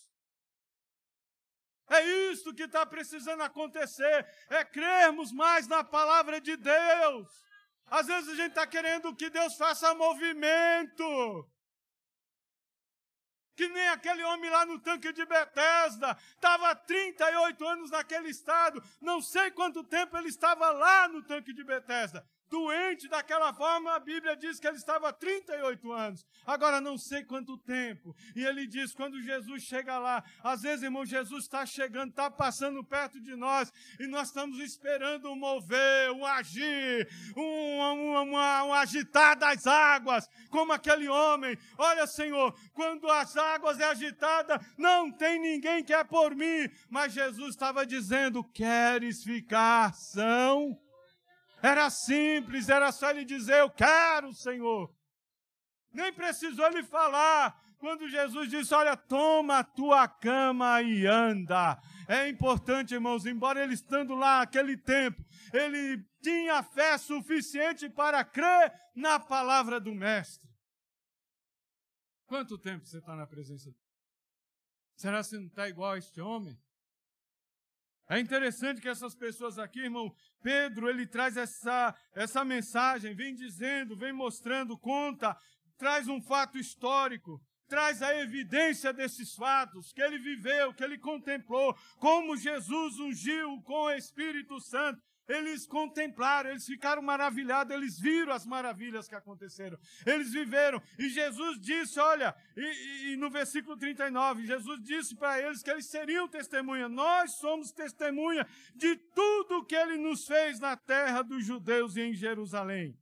É 1.89 2.03
isso 2.31 2.53
que 2.55 2.65
está 2.65 2.85
precisando 2.85 3.43
acontecer, 3.43 4.27
é 4.49 4.65
crermos 4.65 5.31
mais 5.33 5.69
na 5.69 5.85
palavra 5.85 6.41
de 6.41 6.57
Deus. 6.57 7.29
Às 7.87 8.07
vezes 8.07 8.31
a 8.31 8.35
gente 8.35 8.49
está 8.49 8.67
querendo 8.67 9.15
que 9.15 9.31
Deus 9.31 9.55
faça 9.57 9.95
movimento 9.95 11.49
que 13.57 13.69
nem 13.69 13.89
aquele 13.89 14.23
homem 14.25 14.51
lá 14.51 14.67
no 14.67 14.79
tanque 14.79 15.13
de 15.13 15.25
Betesda, 15.25 16.17
estava 16.35 16.75
38 16.75 17.67
anos 17.67 17.91
naquele 17.91 18.29
estado, 18.29 18.83
não 19.01 19.21
sei 19.21 19.51
quanto 19.51 19.85
tempo 19.85 20.17
ele 20.17 20.29
estava 20.29 20.71
lá 20.71 21.09
no 21.09 21.23
tanque 21.23 21.53
de 21.53 21.63
Betesda, 21.65 22.27
doente 22.49 23.09
daquela 23.09 23.53
forma, 23.53 23.95
a 23.95 23.99
Bíblia 23.99 24.37
diz 24.37 24.61
que 24.61 24.67
ele 24.67 24.77
estava 24.77 25.09
há 25.09 25.13
38 25.13 25.93
anos. 25.93 26.27
Agora 26.47 26.81
não 26.81 26.97
sei 26.97 27.25
quanto 27.25 27.59
tempo. 27.59 28.15
E 28.35 28.45
ele 28.45 28.67
diz: 28.67 28.95
quando 28.95 29.21
Jesus 29.21 29.63
chega 29.63 29.99
lá, 29.99 30.23
às 30.43 30.63
vezes, 30.63 30.83
irmão, 30.83 31.05
Jesus 31.05 31.45
está 31.45 31.67
chegando, 31.67 32.11
está 32.11 32.31
passando 32.31 32.85
perto 32.85 33.21
de 33.21 33.35
nós, 33.35 33.73
e 33.99 34.07
nós 34.07 34.29
estamos 34.29 34.59
esperando 34.59 35.31
um 35.31 35.37
mover, 35.37 36.11
um 36.13 36.25
agir, 36.25 37.09
um, 37.37 37.43
um, 37.43 38.19
um, 38.19 38.33
um 38.35 38.75
agitar 38.75 39.37
das 39.37 39.67
águas, 39.67 40.29
como 40.51 40.73
aquele 40.73 41.09
homem. 41.09 41.59
Olha, 41.79 42.07
Senhor, 42.07 42.55
quando 42.73 43.09
as 43.11 43.37
águas 43.37 43.81
é 43.81 43.85
agitada, 43.85 44.61
não 44.77 45.11
tem 45.11 45.41
ninguém 45.41 45.83
que 45.83 45.93
é 45.93 46.05
por 46.05 46.35
mim. 46.35 46.69
Mas 46.89 47.13
Jesus 47.13 47.51
estava 47.51 47.87
dizendo: 47.87 48.45
queres 48.45 49.23
ficar 49.23 49.95
são? 49.95 50.79
Era 51.65 51.89
simples, 51.89 52.69
era 52.69 52.93
só 52.93 53.09
ele 53.09 53.25
dizer: 53.25 53.61
Eu 53.61 53.71
quero, 53.71 54.35
Senhor. 54.35 54.95
Nem 55.91 56.13
precisou 56.13 56.67
ele 56.67 56.83
falar. 56.83 57.59
Quando 57.79 58.07
Jesus 58.07 58.51
disse: 58.51 58.75
Olha, 58.75 58.95
toma 58.95 59.61
a 59.61 59.65
tua 59.65 60.07
cama 60.07 60.83
e 60.83 61.07
anda. 61.07 61.81
É 62.07 62.29
importante, 62.29 62.93
irmãos, 62.93 63.25
embora 63.25 63.63
ele 63.63 63.73
estando 63.73 64.15
lá 64.15 64.43
aquele 64.43 64.77
tempo, 64.77 65.25
ele 65.55 66.05
tinha 66.21 66.63
fé 66.63 66.99
suficiente 66.99 67.89
para 67.89 68.23
crer 68.23 68.71
na 68.95 69.19
palavra 69.19 69.81
do 69.81 69.95
Mestre. 69.95 70.51
Quanto 72.27 72.59
tempo 72.59 72.85
você 72.85 72.99
está 72.99 73.17
na 73.17 73.27
presença 73.27 73.75
Será 74.97 75.19
que 75.19 75.29
você 75.29 75.39
não 75.39 75.47
está 75.47 75.67
igual 75.67 75.93
a 75.93 75.99
este 75.99 76.21
homem? 76.21 76.59
É 78.09 78.19
interessante 78.19 78.81
que 78.81 78.89
essas 78.89 79.15
pessoas 79.15 79.59
aqui, 79.59 79.81
irmão, 79.81 80.15
Pedro, 80.43 80.91
ele 80.91 81.07
traz 81.07 81.37
essa, 81.37 81.95
essa 82.15 82.45
mensagem, 82.45 83.15
vem 83.15 83.35
dizendo, 83.35 83.97
vem 83.97 84.13
mostrando, 84.13 84.79
conta, 84.79 85.37
traz 85.79 86.07
um 86.07 86.21
fato 86.21 86.59
histórico, 86.59 87.41
traz 87.67 88.03
a 88.03 88.15
evidência 88.21 88.93
desses 88.93 89.35
fatos, 89.35 89.93
que 89.93 90.03
ele 90.03 90.19
viveu, 90.19 90.75
que 90.75 90.85
ele 90.85 90.99
contemplou, 90.99 91.75
como 91.99 92.37
Jesus 92.37 92.99
ungiu 92.99 93.63
com 93.63 93.85
o 93.85 93.93
Espírito 93.93 94.61
Santo. 94.61 95.01
Eles 95.27 95.67
contemplaram, 95.67 96.51
eles 96.51 96.67
ficaram 96.67 97.01
maravilhados, 97.01 97.75
eles 97.75 97.99
viram 97.99 98.33
as 98.33 98.45
maravilhas 98.45 99.09
que 99.09 99.15
aconteceram, 99.15 99.79
eles 100.05 100.31
viveram. 100.33 100.83
E 100.99 101.09
Jesus 101.09 101.59
disse: 101.61 101.99
Olha, 101.99 102.35
e, 102.55 103.13
e 103.13 103.17
no 103.17 103.31
versículo 103.31 103.77
39, 103.77 104.47
Jesus 104.47 104.83
disse 104.83 105.17
para 105.17 105.41
eles 105.41 105.63
que 105.63 105.71
eles 105.71 105.87
seriam 105.87 106.29
testemunha. 106.29 106.91
Nós 106.91 107.39
somos 107.39 107.73
testemunha 107.73 108.47
de 108.75 108.97
tudo 108.97 109.65
que 109.65 109.75
ele 109.75 109.97
nos 109.97 110.27
fez 110.27 110.61
na 110.61 110.77
terra 110.77 111.23
dos 111.23 111.45
judeus 111.45 111.97
e 111.97 112.03
em 112.03 112.15
Jerusalém. 112.15 112.99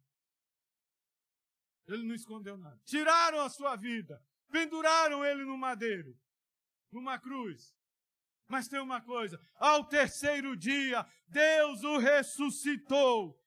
Ele 1.88 2.04
não 2.04 2.14
escondeu 2.14 2.56
nada. 2.56 2.80
Tiraram 2.84 3.40
a 3.40 3.50
sua 3.50 3.74
vida, 3.74 4.22
penduraram 4.48 5.24
ele 5.24 5.44
no 5.44 5.58
madeiro, 5.58 6.16
numa 6.92 7.18
cruz. 7.18 7.74
Mas 8.48 8.68
tem 8.68 8.80
uma 8.80 9.00
coisa: 9.00 9.40
ao 9.58 9.84
terceiro 9.84 10.56
dia, 10.56 11.06
Deus 11.28 11.82
o 11.82 11.98
ressuscitou. 11.98 13.38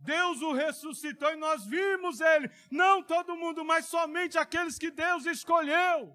Deus 0.00 0.42
o 0.42 0.52
ressuscitou 0.52 1.32
e 1.32 1.36
nós 1.36 1.64
vimos 1.64 2.20
ele. 2.20 2.50
Não 2.70 3.02
todo 3.02 3.36
mundo, 3.36 3.64
mas 3.64 3.86
somente 3.86 4.36
aqueles 4.36 4.78
que 4.78 4.90
Deus 4.90 5.24
escolheu. 5.24 6.14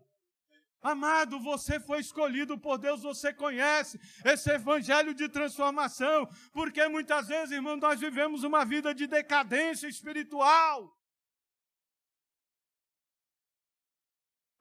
Amado, 0.82 1.40
você 1.40 1.78
foi 1.80 2.00
escolhido 2.00 2.58
por 2.58 2.78
Deus, 2.78 3.02
você 3.02 3.34
conhece 3.34 4.00
esse 4.24 4.50
evangelho 4.50 5.14
de 5.14 5.28
transformação, 5.28 6.26
porque 6.54 6.88
muitas 6.88 7.28
vezes, 7.28 7.52
irmão, 7.52 7.76
nós 7.76 8.00
vivemos 8.00 8.44
uma 8.44 8.64
vida 8.64 8.94
de 8.94 9.06
decadência 9.06 9.88
espiritual. 9.88 10.98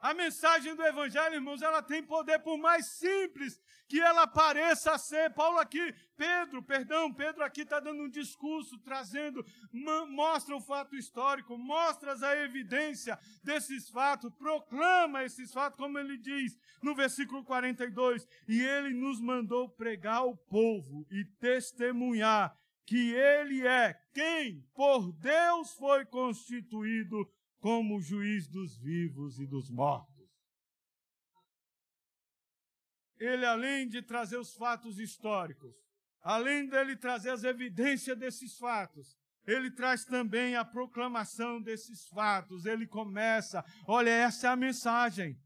A 0.00 0.14
mensagem 0.14 0.76
do 0.76 0.82
Evangelho, 0.82 1.34
irmãos, 1.34 1.60
ela 1.60 1.82
tem 1.82 2.02
poder, 2.02 2.38
por 2.38 2.56
mais 2.56 2.86
simples 2.86 3.60
que 3.88 4.00
ela 4.00 4.28
pareça 4.28 4.96
ser. 4.96 5.30
Paulo 5.30 5.58
aqui, 5.58 5.92
Pedro, 6.16 6.62
perdão, 6.62 7.12
Pedro 7.12 7.42
aqui 7.42 7.62
está 7.62 7.80
dando 7.80 8.02
um 8.02 8.08
discurso, 8.08 8.78
trazendo, 8.78 9.44
mostra 10.08 10.54
o 10.54 10.60
fato 10.60 10.94
histórico, 10.94 11.58
mostra 11.58 12.14
a 12.14 12.36
evidência 12.44 13.18
desses 13.42 13.88
fatos, 13.88 14.32
proclama 14.34 15.24
esses 15.24 15.52
fatos, 15.52 15.78
como 15.78 15.98
ele 15.98 16.16
diz 16.16 16.56
no 16.80 16.94
versículo 16.94 17.42
42. 17.42 18.24
E 18.46 18.62
ele 18.62 18.94
nos 18.94 19.20
mandou 19.20 19.68
pregar 19.68 20.18
ao 20.18 20.36
povo 20.36 21.04
e 21.10 21.24
testemunhar 21.40 22.56
que 22.86 23.12
ele 23.12 23.66
é 23.66 24.00
quem 24.14 24.64
por 24.74 25.12
Deus 25.12 25.74
foi 25.74 26.06
constituído 26.06 27.28
como 27.58 28.00
juiz 28.00 28.46
dos 28.46 28.76
vivos 28.76 29.38
e 29.38 29.46
dos 29.46 29.70
mortos. 29.70 30.18
Ele, 33.18 33.44
além 33.44 33.88
de 33.88 34.00
trazer 34.00 34.36
os 34.38 34.54
fatos 34.54 34.98
históricos, 34.98 35.74
além 36.20 36.68
dele 36.68 36.96
trazer 36.96 37.30
as 37.30 37.42
evidências 37.42 38.16
desses 38.16 38.56
fatos, 38.56 39.18
ele 39.44 39.70
traz 39.70 40.04
também 40.04 40.56
a 40.56 40.64
proclamação 40.64 41.60
desses 41.60 42.06
fatos. 42.08 42.66
Ele 42.66 42.86
começa, 42.86 43.64
olha, 43.86 44.10
essa 44.10 44.48
é 44.48 44.50
a 44.50 44.56
mensagem. 44.56 45.40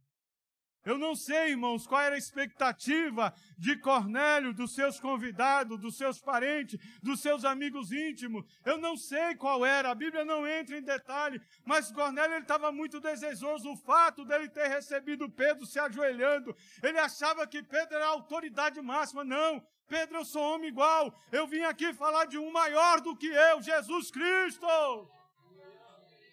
Eu 0.85 0.99
não 0.99 1.15
sei, 1.15 1.51
irmãos, 1.51 1.87
qual 1.87 2.01
era 2.01 2.17
a 2.17 2.19
expectativa 2.19 3.33
de 3.57 3.77
Cornélio, 3.77 4.53
dos 4.53 4.75
seus 4.75 4.99
convidados, 4.99 5.79
dos 5.79 5.97
seus 5.97 6.21
parentes, 6.21 6.79
dos 7.01 7.21
seus 7.21 7.45
amigos 7.45 7.93
íntimos. 7.93 8.45
Eu 8.65 8.79
não 8.79 8.97
sei 8.97 9.37
qual 9.37 9.65
era, 9.65 9.91
a 9.91 9.95
Bíblia 9.95 10.25
não 10.25 10.47
entra 10.47 10.77
em 10.77 10.83
detalhe, 10.83 11.41
mas 11.65 11.93
Cornélio 11.93 12.39
estava 12.39 12.73
muito 12.73 13.01
desejoso. 13.01 13.71
O 13.71 13.77
fato 13.77 14.25
dele 14.25 14.49
ter 14.49 14.69
recebido 14.69 15.31
Pedro 15.31 15.65
se 15.65 15.79
ajoelhando, 15.79 16.55
ele 16.83 16.99
achava 16.99 17.47
que 17.47 17.63
Pedro 17.63 17.95
era 17.95 18.07
a 18.07 18.09
autoridade 18.09 18.81
máxima. 18.83 19.23
Não, 19.23 19.65
Pedro, 19.87 20.19
eu 20.19 20.25
sou 20.25 20.43
homem 20.43 20.69
igual. 20.69 21.15
Eu 21.31 21.47
vim 21.47 21.63
aqui 21.63 21.93
falar 21.93 22.25
de 22.25 22.39
um 22.39 22.51
maior 22.51 23.01
do 23.01 23.17
que 23.17 23.27
eu, 23.27 23.63
Jesus 23.63 24.11
Cristo. 24.11 24.67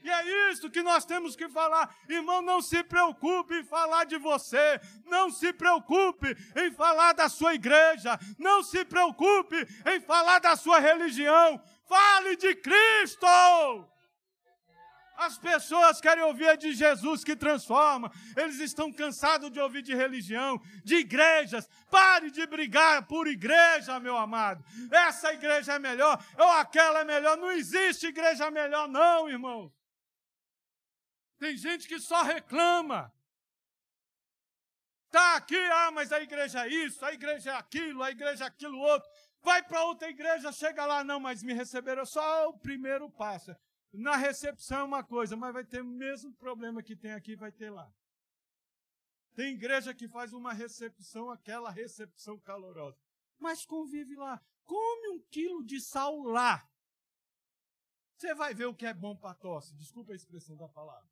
E 0.10 0.12
é 0.12 0.52
isso 0.52 0.72
que 0.72 0.82
nós 0.82 1.06
temos 1.06 1.36
que 1.36 1.48
falar. 1.48 1.96
Irmão, 2.10 2.42
não 2.42 2.62
se 2.64 2.84
preocupe 2.84 3.54
em 3.60 3.64
falar 3.64 4.06
de 4.06 4.18
você. 4.18 4.82
Não 5.06 5.30
se 5.30 5.54
preocupe 5.54 6.36
em 6.56 6.72
falar 6.72 7.14
da 7.14 7.30
sua 7.30 7.54
igreja. 7.54 8.20
Não 8.40 8.64
se 8.64 8.84
preocupe 8.84 9.56
em 9.86 10.02
falar 10.02 10.40
da 10.40 10.56
sua 10.56 10.80
religião. 10.80 11.62
Fale 11.88 12.36
de 12.36 12.56
Cristo. 12.56 13.28
As 15.16 15.38
pessoas 15.38 16.02
querem 16.02 16.24
ouvir 16.24 16.58
de 16.58 16.74
Jesus 16.74 17.24
que 17.24 17.36
transforma. 17.36 18.12
Eles 18.36 18.58
estão 18.60 18.92
cansados 18.92 19.52
de 19.52 19.60
ouvir 19.60 19.84
de 19.84 19.94
religião, 19.94 20.60
de 20.84 20.96
igrejas. 20.96 21.70
Pare 21.92 22.32
de 22.32 22.48
brigar 22.48 23.06
por 23.06 23.28
igreja, 23.28 24.00
meu 24.00 24.18
amado. 24.18 24.64
Essa 24.90 25.34
igreja 25.34 25.74
é 25.74 25.80
melhor 25.80 26.18
ou 26.36 26.50
aquela 26.54 27.02
é 27.02 27.04
melhor. 27.04 27.38
Não 27.38 27.52
existe 27.52 28.08
igreja 28.08 28.50
melhor, 28.50 28.88
não, 28.88 29.30
irmão. 29.30 29.72
Tem 31.40 31.56
gente 31.58 31.88
que 31.88 32.00
só 32.00 32.22
reclama. 32.22 33.12
Tá 35.10 35.38
aqui, 35.38 35.58
ah, 35.58 35.90
mas 35.90 36.12
a 36.12 36.22
igreja 36.22 36.66
é 36.66 36.70
isso, 36.70 37.04
a 37.04 37.12
igreja 37.12 37.52
é 37.52 37.56
aquilo, 37.56 38.04
a 38.04 38.12
igreja 38.12 38.44
é 38.44 38.48
aquilo 38.48 38.78
outro. 38.78 39.10
Vai 39.42 39.64
para 39.64 39.86
outra 39.86 40.10
igreja, 40.10 40.52
chega 40.52 40.86
lá, 40.86 41.04
não, 41.04 41.20
mas 41.20 41.42
me 41.42 41.54
receberam 41.54 42.06
só 42.06 42.50
o 42.50 42.60
primeiro 42.60 43.10
passo. 43.10 43.56
Na 43.92 44.16
recepção 44.18 44.82
é 44.82 44.84
uma 44.84 45.04
coisa, 45.04 45.36
mas 45.36 45.54
vai 45.54 45.66
ter 45.66 45.82
o 45.82 45.86
mesmo 45.86 46.32
problema 46.36 46.84
que 46.84 46.96
tem 46.96 47.14
aqui, 47.14 47.36
vai 47.36 47.52
ter 47.52 47.72
lá. 47.72 47.92
Tem 49.34 49.54
igreja 49.54 49.96
que 49.96 50.08
faz 50.08 50.34
uma 50.34 50.54
recepção, 50.54 51.32
aquela 51.32 51.72
recepção 51.72 52.38
calorosa. 52.38 53.00
Mas 53.40 53.66
convive 53.66 54.16
lá. 54.16 54.40
Come 54.66 55.10
um 55.10 55.22
quilo 55.32 55.64
de 55.64 55.80
sal 55.80 56.22
lá. 56.22 56.70
Você 58.16 58.36
vai 58.36 58.54
ver 58.54 58.66
o 58.66 58.76
que 58.76 58.86
é 58.86 58.94
bom 58.94 59.16
para 59.16 59.34
tosse. 59.34 59.74
Desculpa 59.76 60.12
a 60.12 60.16
expressão 60.16 60.58
da 60.58 60.68
palavra. 60.68 61.10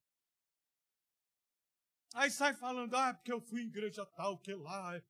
Aí 2.13 2.32
sai 2.32 2.54
falando, 2.54 2.96
ah, 2.96 3.13
porque 3.13 3.32
eu 3.32 3.41
fui 3.41 3.62
em 3.62 3.67
igreja 3.67 4.06
tal, 4.06 4.38
que 4.38 4.54
lá. 4.54 4.96
É. 4.96 5.04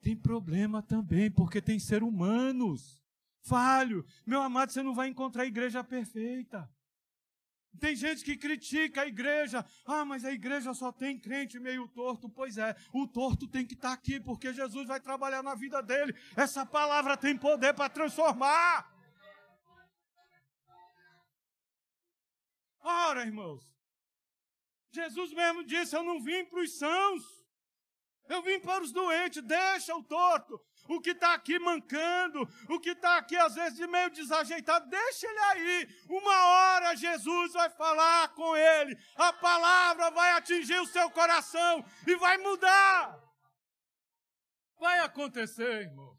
Tem 0.00 0.16
problema 0.16 0.82
também, 0.82 1.30
porque 1.30 1.60
tem 1.60 1.78
ser 1.78 2.02
humanos. 2.02 3.02
Falho. 3.40 4.04
Meu 4.26 4.42
amado, 4.42 4.72
você 4.72 4.82
não 4.82 4.94
vai 4.94 5.08
encontrar 5.08 5.42
a 5.42 5.46
igreja 5.46 5.82
perfeita. 5.82 6.68
Tem 7.78 7.94
gente 7.94 8.24
que 8.24 8.36
critica 8.36 9.02
a 9.02 9.06
igreja. 9.06 9.64
Ah, 9.86 10.04
mas 10.04 10.24
a 10.24 10.32
igreja 10.32 10.74
só 10.74 10.90
tem 10.92 11.18
crente 11.18 11.58
meio 11.58 11.86
torto. 11.88 12.28
Pois 12.28 12.58
é, 12.58 12.76
o 12.92 13.06
torto 13.06 13.46
tem 13.46 13.64
que 13.64 13.74
estar 13.74 13.92
aqui, 13.92 14.20
porque 14.20 14.52
Jesus 14.52 14.86
vai 14.86 15.00
trabalhar 15.00 15.42
na 15.42 15.54
vida 15.54 15.82
dele. 15.82 16.14
Essa 16.36 16.66
palavra 16.66 17.16
tem 17.16 17.36
poder 17.36 17.74
para 17.74 17.88
transformar. 17.88 18.92
Ora, 22.80 23.24
irmãos, 23.24 23.77
Jesus 24.98 25.32
mesmo 25.32 25.64
disse: 25.64 25.96
Eu 25.96 26.02
não 26.02 26.20
vim 26.20 26.44
para 26.44 26.60
os 26.60 26.76
sãos, 26.76 27.22
eu 28.28 28.42
vim 28.42 28.58
para 28.58 28.82
os 28.82 28.92
doentes. 28.92 29.42
Deixa 29.42 29.94
o 29.94 30.02
torto, 30.02 30.60
o 30.88 31.00
que 31.00 31.10
está 31.10 31.34
aqui 31.34 31.58
mancando, 31.58 32.40
o 32.68 32.80
que 32.80 32.90
está 32.90 33.16
aqui 33.18 33.36
às 33.36 33.54
vezes 33.54 33.78
meio 33.88 34.10
desajeitado, 34.10 34.88
deixa 34.88 35.26
ele 35.26 35.38
aí. 35.38 35.88
Uma 36.08 36.36
hora 36.46 36.96
Jesus 36.96 37.52
vai 37.52 37.70
falar 37.70 38.34
com 38.34 38.56
ele, 38.56 38.96
a 39.16 39.32
palavra 39.32 40.10
vai 40.10 40.32
atingir 40.32 40.80
o 40.80 40.86
seu 40.86 41.08
coração 41.10 41.84
e 42.06 42.16
vai 42.16 42.36
mudar. 42.38 43.18
Vai 44.78 44.98
acontecer, 45.00 45.82
irmão. 45.82 46.16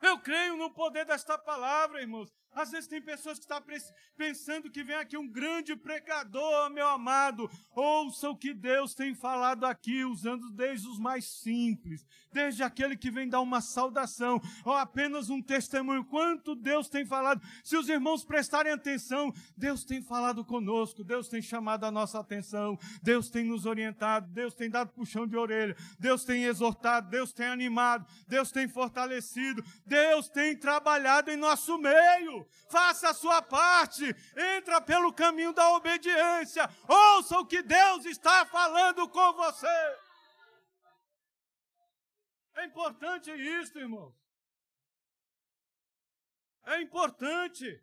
Eu 0.00 0.20
creio 0.20 0.56
no 0.56 0.72
poder 0.72 1.04
desta 1.04 1.36
palavra, 1.36 2.00
irmãos. 2.00 2.32
Às 2.58 2.72
vezes 2.72 2.88
tem 2.88 3.00
pessoas 3.00 3.38
que 3.38 3.44
estão 3.44 3.62
pensando 4.16 4.68
que 4.68 4.82
vem 4.82 4.96
aqui 4.96 5.16
um 5.16 5.28
grande 5.28 5.76
pregador, 5.76 6.68
meu 6.70 6.88
amado. 6.88 7.48
Ouça 7.72 8.28
o 8.28 8.36
que 8.36 8.52
Deus 8.52 8.94
tem 8.94 9.14
falado 9.14 9.64
aqui, 9.64 10.04
usando 10.04 10.50
desde 10.50 10.88
os 10.88 10.98
mais 10.98 11.24
simples, 11.24 12.04
desde 12.32 12.64
aquele 12.64 12.96
que 12.96 13.12
vem 13.12 13.28
dar 13.28 13.40
uma 13.40 13.60
saudação, 13.60 14.40
ou 14.64 14.72
apenas 14.72 15.30
um 15.30 15.40
testemunho. 15.40 16.04
Quanto 16.04 16.56
Deus 16.56 16.88
tem 16.88 17.06
falado. 17.06 17.40
Se 17.62 17.76
os 17.76 17.88
irmãos 17.88 18.24
prestarem 18.24 18.72
atenção, 18.72 19.32
Deus 19.56 19.84
tem 19.84 20.02
falado 20.02 20.44
conosco, 20.44 21.04
Deus 21.04 21.28
tem 21.28 21.40
chamado 21.40 21.84
a 21.84 21.92
nossa 21.92 22.18
atenção, 22.18 22.76
Deus 23.00 23.30
tem 23.30 23.44
nos 23.44 23.66
orientado, 23.66 24.32
Deus 24.32 24.52
tem 24.52 24.68
dado 24.68 24.90
puxão 24.90 25.28
de 25.28 25.36
orelha, 25.36 25.76
Deus 25.96 26.24
tem 26.24 26.42
exortado, 26.42 27.08
Deus 27.08 27.32
tem 27.32 27.46
animado, 27.46 28.04
Deus 28.26 28.50
tem 28.50 28.66
fortalecido, 28.66 29.64
Deus 29.86 30.28
tem 30.28 30.56
trabalhado 30.56 31.30
em 31.30 31.36
nosso 31.36 31.78
meio. 31.78 32.47
Faça 32.70 33.10
a 33.10 33.14
sua 33.14 33.40
parte. 33.42 34.04
Entra 34.56 34.80
pelo 34.80 35.12
caminho 35.12 35.52
da 35.52 35.70
obediência. 35.72 36.68
Ouça 36.88 37.38
o 37.38 37.46
que 37.46 37.62
Deus 37.62 38.04
está 38.04 38.44
falando 38.46 39.08
com 39.08 39.32
você. 39.34 39.98
É 42.56 42.64
importante 42.64 43.30
isso, 43.30 43.78
irmão. 43.78 44.14
É 46.64 46.82
importante 46.82 47.82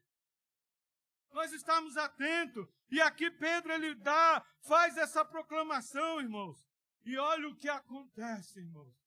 nós 1.35 1.51
estamos 1.51 1.97
atentos. 1.97 2.65
E 2.89 3.01
aqui 3.01 3.29
Pedro 3.29 3.73
ele 3.73 3.93
dá, 3.95 4.45
faz 4.61 4.97
essa 4.97 5.25
proclamação, 5.25 6.21
irmãos. 6.21 6.57
E 7.03 7.17
olha 7.17 7.49
o 7.49 7.55
que 7.55 7.67
acontece, 7.67 8.59
irmãos. 8.59 9.04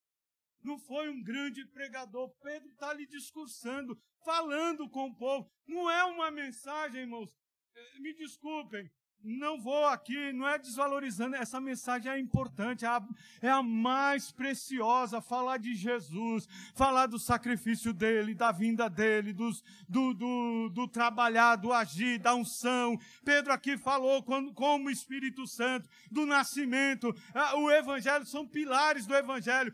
Não 0.63 0.79
foi 0.79 1.09
um 1.09 1.23
grande 1.23 1.65
pregador. 1.67 2.31
Pedro 2.43 2.69
está 2.71 2.91
ali 2.91 3.07
discursando, 3.07 4.01
falando 4.25 4.89
com 4.89 5.07
o 5.07 5.15
povo. 5.17 5.51
Não 5.67 5.91
é 5.91 6.05
uma 6.05 6.31
mensagem, 6.31 7.03
irmãos. 7.03 7.37
Eh, 7.75 8.01
me 8.01 8.13
desculpem, 8.15 8.91
não 9.23 9.61
vou 9.61 9.85
aqui, 9.87 10.33
não 10.33 10.49
é 10.49 10.59
desvalorizando, 10.59 11.37
essa 11.37 11.61
mensagem 11.61 12.11
é 12.11 12.19
importante, 12.19 12.85
é 12.85 12.89
a, 12.89 13.03
é 13.43 13.51
a, 13.51 13.63
mais 13.63 14.31
preciosa, 14.31 15.21
falar 15.21 15.59
de 15.59 15.75
Jesus, 15.75 16.49
falar 16.75 17.07
do 17.07 17.19
sacrifício 17.19 17.93
dele, 17.93 18.35
da 18.35 18.53
vinda 18.53 18.89
dele, 18.89 19.33
dos, 19.33 19.63
do, 19.89 20.15
do, 20.15 20.69
do 20.71 20.89
trabalhar, 20.89 21.57
do 21.57 21.73
agir, 21.73 22.19
da 22.19 22.35
unção. 22.35 22.99
Pedro 23.25 23.53
aqui 23.53 23.77
falou 23.77 24.23
como, 24.23 24.53
como 24.55 24.91
Espírito 24.91 25.47
Santo, 25.47 25.89
do 26.11 26.25
nascimento, 26.25 27.15
ah, 27.35 27.57
o 27.57 27.71
evangelho 27.71 28.25
são 28.25 28.47
pilares 28.47 29.07
do 29.07 29.15
evangelho, 29.15 29.73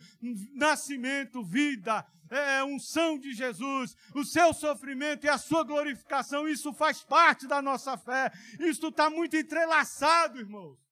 nascimento, 0.54 1.44
vida, 1.44 2.04
é, 2.34 2.58
é, 2.58 2.64
unção 2.64 3.18
de 3.18 3.32
Jesus, 3.32 3.96
o 4.14 4.24
seu 4.24 4.52
sofrimento 4.52 5.24
e 5.24 5.28
a 5.28 5.38
sua 5.38 5.62
glorificação, 5.62 6.48
isso 6.48 6.72
faz 6.72 7.02
parte 7.02 7.46
da 7.46 7.62
nossa 7.62 7.96
fé. 7.96 8.32
Isso 8.58 8.88
está 8.88 9.08
muito 9.08 9.36
entrelaçado, 9.36 10.40
irmãos. 10.40 10.83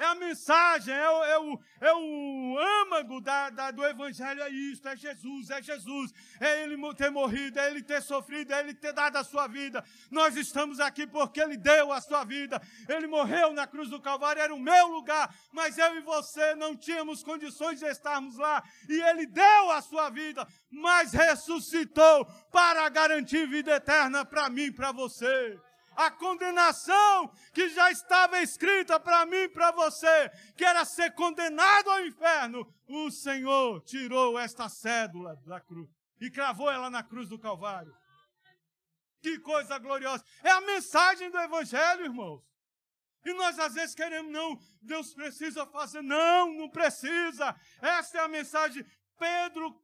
É 0.00 0.06
a 0.06 0.14
mensagem, 0.14 0.94
é 0.94 1.10
o, 1.10 1.24
é 1.24 1.38
o, 1.38 1.60
é 1.78 1.92
o 1.92 2.58
âmago 2.82 3.20
da, 3.20 3.50
da, 3.50 3.70
do 3.70 3.84
Evangelho, 3.84 4.42
é 4.42 4.48
isso, 4.48 4.88
é 4.88 4.96
Jesus, 4.96 5.50
é 5.50 5.62
Jesus, 5.62 6.10
é 6.40 6.62
Ele 6.62 6.78
ter 6.94 7.10
morrido, 7.10 7.60
é 7.60 7.70
Ele 7.70 7.82
ter 7.82 8.00
sofrido, 8.00 8.50
é 8.50 8.60
Ele 8.60 8.72
ter 8.72 8.94
dado 8.94 9.16
a 9.16 9.22
sua 9.22 9.46
vida. 9.46 9.84
Nós 10.10 10.38
estamos 10.38 10.80
aqui 10.80 11.06
porque 11.06 11.38
Ele 11.38 11.58
deu 11.58 11.92
a 11.92 12.00
sua 12.00 12.24
vida, 12.24 12.58
Ele 12.88 13.06
morreu 13.06 13.52
na 13.52 13.66
cruz 13.66 13.90
do 13.90 14.00
Calvário, 14.00 14.40
era 14.40 14.54
o 14.54 14.58
meu 14.58 14.86
lugar, 14.86 15.34
mas 15.52 15.76
eu 15.76 15.94
e 15.94 16.00
você 16.00 16.54
não 16.54 16.74
tínhamos 16.74 17.22
condições 17.22 17.80
de 17.80 17.84
estarmos 17.84 18.38
lá, 18.38 18.64
e 18.88 19.02
Ele 19.02 19.26
deu 19.26 19.70
a 19.70 19.82
sua 19.82 20.08
vida, 20.08 20.48
mas 20.70 21.12
ressuscitou 21.12 22.24
para 22.50 22.88
garantir 22.88 23.46
vida 23.46 23.72
eterna 23.72 24.24
para 24.24 24.48
mim 24.48 24.62
e 24.62 24.72
para 24.72 24.92
você 24.92 25.60
a 26.00 26.10
condenação 26.10 27.30
que 27.52 27.68
já 27.68 27.90
estava 27.90 28.40
escrita 28.40 28.98
para 28.98 29.26
mim 29.26 29.36
e 29.36 29.48
para 29.48 29.70
você, 29.70 30.30
que 30.56 30.64
era 30.64 30.82
ser 30.86 31.12
condenado 31.12 31.90
ao 31.90 32.06
inferno, 32.06 32.66
o 32.88 33.10
Senhor 33.10 33.82
tirou 33.82 34.38
esta 34.38 34.66
cédula 34.68 35.36
da 35.44 35.60
cruz 35.60 35.90
e 36.18 36.30
cravou 36.30 36.70
ela 36.70 36.88
na 36.88 37.02
cruz 37.02 37.28
do 37.28 37.38
Calvário. 37.38 37.94
Que 39.20 39.38
coisa 39.40 39.78
gloriosa! 39.78 40.24
É 40.42 40.50
a 40.50 40.62
mensagem 40.62 41.30
do 41.30 41.38
Evangelho, 41.38 42.06
irmãos. 42.06 42.42
E 43.26 43.34
nós 43.34 43.58
às 43.58 43.74
vezes 43.74 43.94
queremos, 43.94 44.32
não, 44.32 44.58
Deus 44.80 45.12
precisa 45.12 45.66
fazer. 45.66 46.00
Não, 46.00 46.50
não 46.54 46.70
precisa. 46.70 47.54
Esta 47.82 48.18
é 48.18 48.20
a 48.22 48.28
mensagem. 48.28 48.82
Pedro 49.18 49.78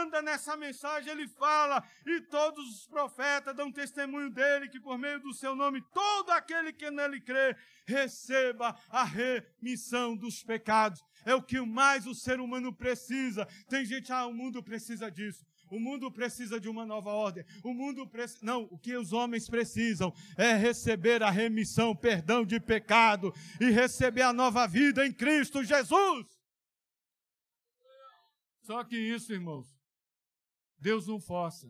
anda 0.00 0.22
nessa 0.22 0.56
mensagem, 0.56 1.12
ele 1.12 1.28
fala, 1.28 1.82
e 2.06 2.20
todos 2.22 2.64
os 2.68 2.86
profetas 2.86 3.54
dão 3.54 3.70
testemunho 3.70 4.30
dele, 4.30 4.68
que 4.68 4.80
por 4.80 4.98
meio 4.98 5.20
do 5.20 5.32
seu 5.32 5.54
nome, 5.54 5.82
todo 5.92 6.30
aquele 6.30 6.72
que 6.72 6.90
nele 6.90 7.20
crê, 7.20 7.56
receba 7.86 8.76
a 8.88 9.04
remissão 9.04 10.16
dos 10.16 10.42
pecados. 10.42 11.02
É 11.24 11.34
o 11.34 11.42
que 11.42 11.60
mais 11.60 12.06
o 12.06 12.14
ser 12.14 12.40
humano 12.40 12.72
precisa. 12.72 13.46
Tem 13.68 13.84
gente, 13.84 14.12
ah, 14.12 14.26
o 14.26 14.32
mundo 14.32 14.62
precisa 14.62 15.10
disso. 15.10 15.44
O 15.70 15.78
mundo 15.78 16.10
precisa 16.10 16.58
de 16.58 16.68
uma 16.68 16.84
nova 16.84 17.10
ordem. 17.10 17.44
O 17.62 17.72
mundo 17.72 18.06
precisa. 18.06 18.40
Não, 18.42 18.66
o 18.70 18.78
que 18.78 18.96
os 18.96 19.12
homens 19.12 19.48
precisam 19.48 20.12
é 20.36 20.54
receber 20.54 21.22
a 21.22 21.30
remissão, 21.30 21.94
perdão 21.94 22.44
de 22.44 22.58
pecado 22.58 23.32
e 23.60 23.70
receber 23.70 24.22
a 24.22 24.32
nova 24.32 24.66
vida 24.66 25.06
em 25.06 25.12
Cristo 25.12 25.62
Jesus. 25.62 26.39
Só 28.70 28.84
que 28.84 28.96
isso, 28.96 29.32
irmãos, 29.32 29.76
Deus 30.78 31.08
não 31.08 31.20
força. 31.20 31.68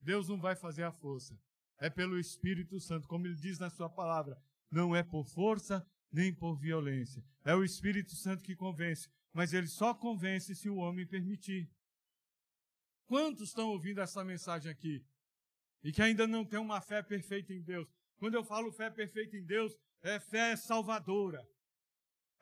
Deus 0.00 0.28
não 0.28 0.40
vai 0.40 0.56
fazer 0.56 0.82
a 0.82 0.90
força. 0.90 1.40
É 1.78 1.88
pelo 1.88 2.18
Espírito 2.18 2.80
Santo, 2.80 3.06
como 3.06 3.28
ele 3.28 3.36
diz 3.36 3.60
na 3.60 3.70
sua 3.70 3.88
palavra. 3.88 4.36
Não 4.72 4.96
é 4.96 5.04
por 5.04 5.24
força 5.24 5.88
nem 6.10 6.34
por 6.34 6.56
violência. 6.56 7.24
É 7.44 7.54
o 7.54 7.62
Espírito 7.62 8.16
Santo 8.16 8.42
que 8.42 8.56
convence. 8.56 9.08
Mas 9.32 9.52
ele 9.52 9.68
só 9.68 9.94
convence 9.94 10.52
se 10.56 10.68
o 10.68 10.78
homem 10.78 11.06
permitir. 11.06 11.70
Quantos 13.06 13.50
estão 13.50 13.68
ouvindo 13.68 14.00
essa 14.00 14.24
mensagem 14.24 14.68
aqui? 14.68 15.06
E 15.80 15.92
que 15.92 16.02
ainda 16.02 16.26
não 16.26 16.44
têm 16.44 16.58
uma 16.58 16.80
fé 16.80 17.04
perfeita 17.04 17.54
em 17.54 17.62
Deus. 17.62 17.88
Quando 18.16 18.34
eu 18.34 18.42
falo 18.42 18.72
fé 18.72 18.90
perfeita 18.90 19.36
em 19.36 19.44
Deus, 19.44 19.78
é 20.02 20.18
fé 20.18 20.56
salvadora. 20.56 21.48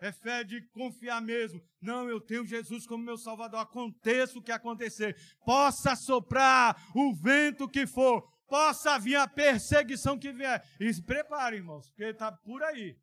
É 0.01 0.13
fé 0.13 0.45
de 0.45 0.63
confiar 0.69 1.21
mesmo. 1.21 1.61
Não, 1.81 2.09
eu 2.09 2.21
tenho 2.21 2.47
Jesus 2.47 2.87
como 2.87 3.05
meu 3.05 3.19
Salvador. 3.19 3.61
Aconteça 3.61 4.39
o 4.39 4.43
que 4.43 4.53
acontecer. 4.53 5.17
Possa 5.45 5.97
soprar 5.97 6.77
o 6.95 7.13
vento 7.13 7.69
que 7.69 7.87
for. 7.87 8.23
Possa 8.47 8.99
vir 8.99 9.17
a 9.17 9.27
perseguição 9.27 10.19
que 10.19 10.33
vier. 10.33 10.65
E 10.79 10.93
se 10.93 11.03
prepare, 11.03 11.57
irmãos, 11.57 11.89
porque 11.89 12.05
está 12.05 12.31
por 12.31 12.63
aí. 12.63 12.97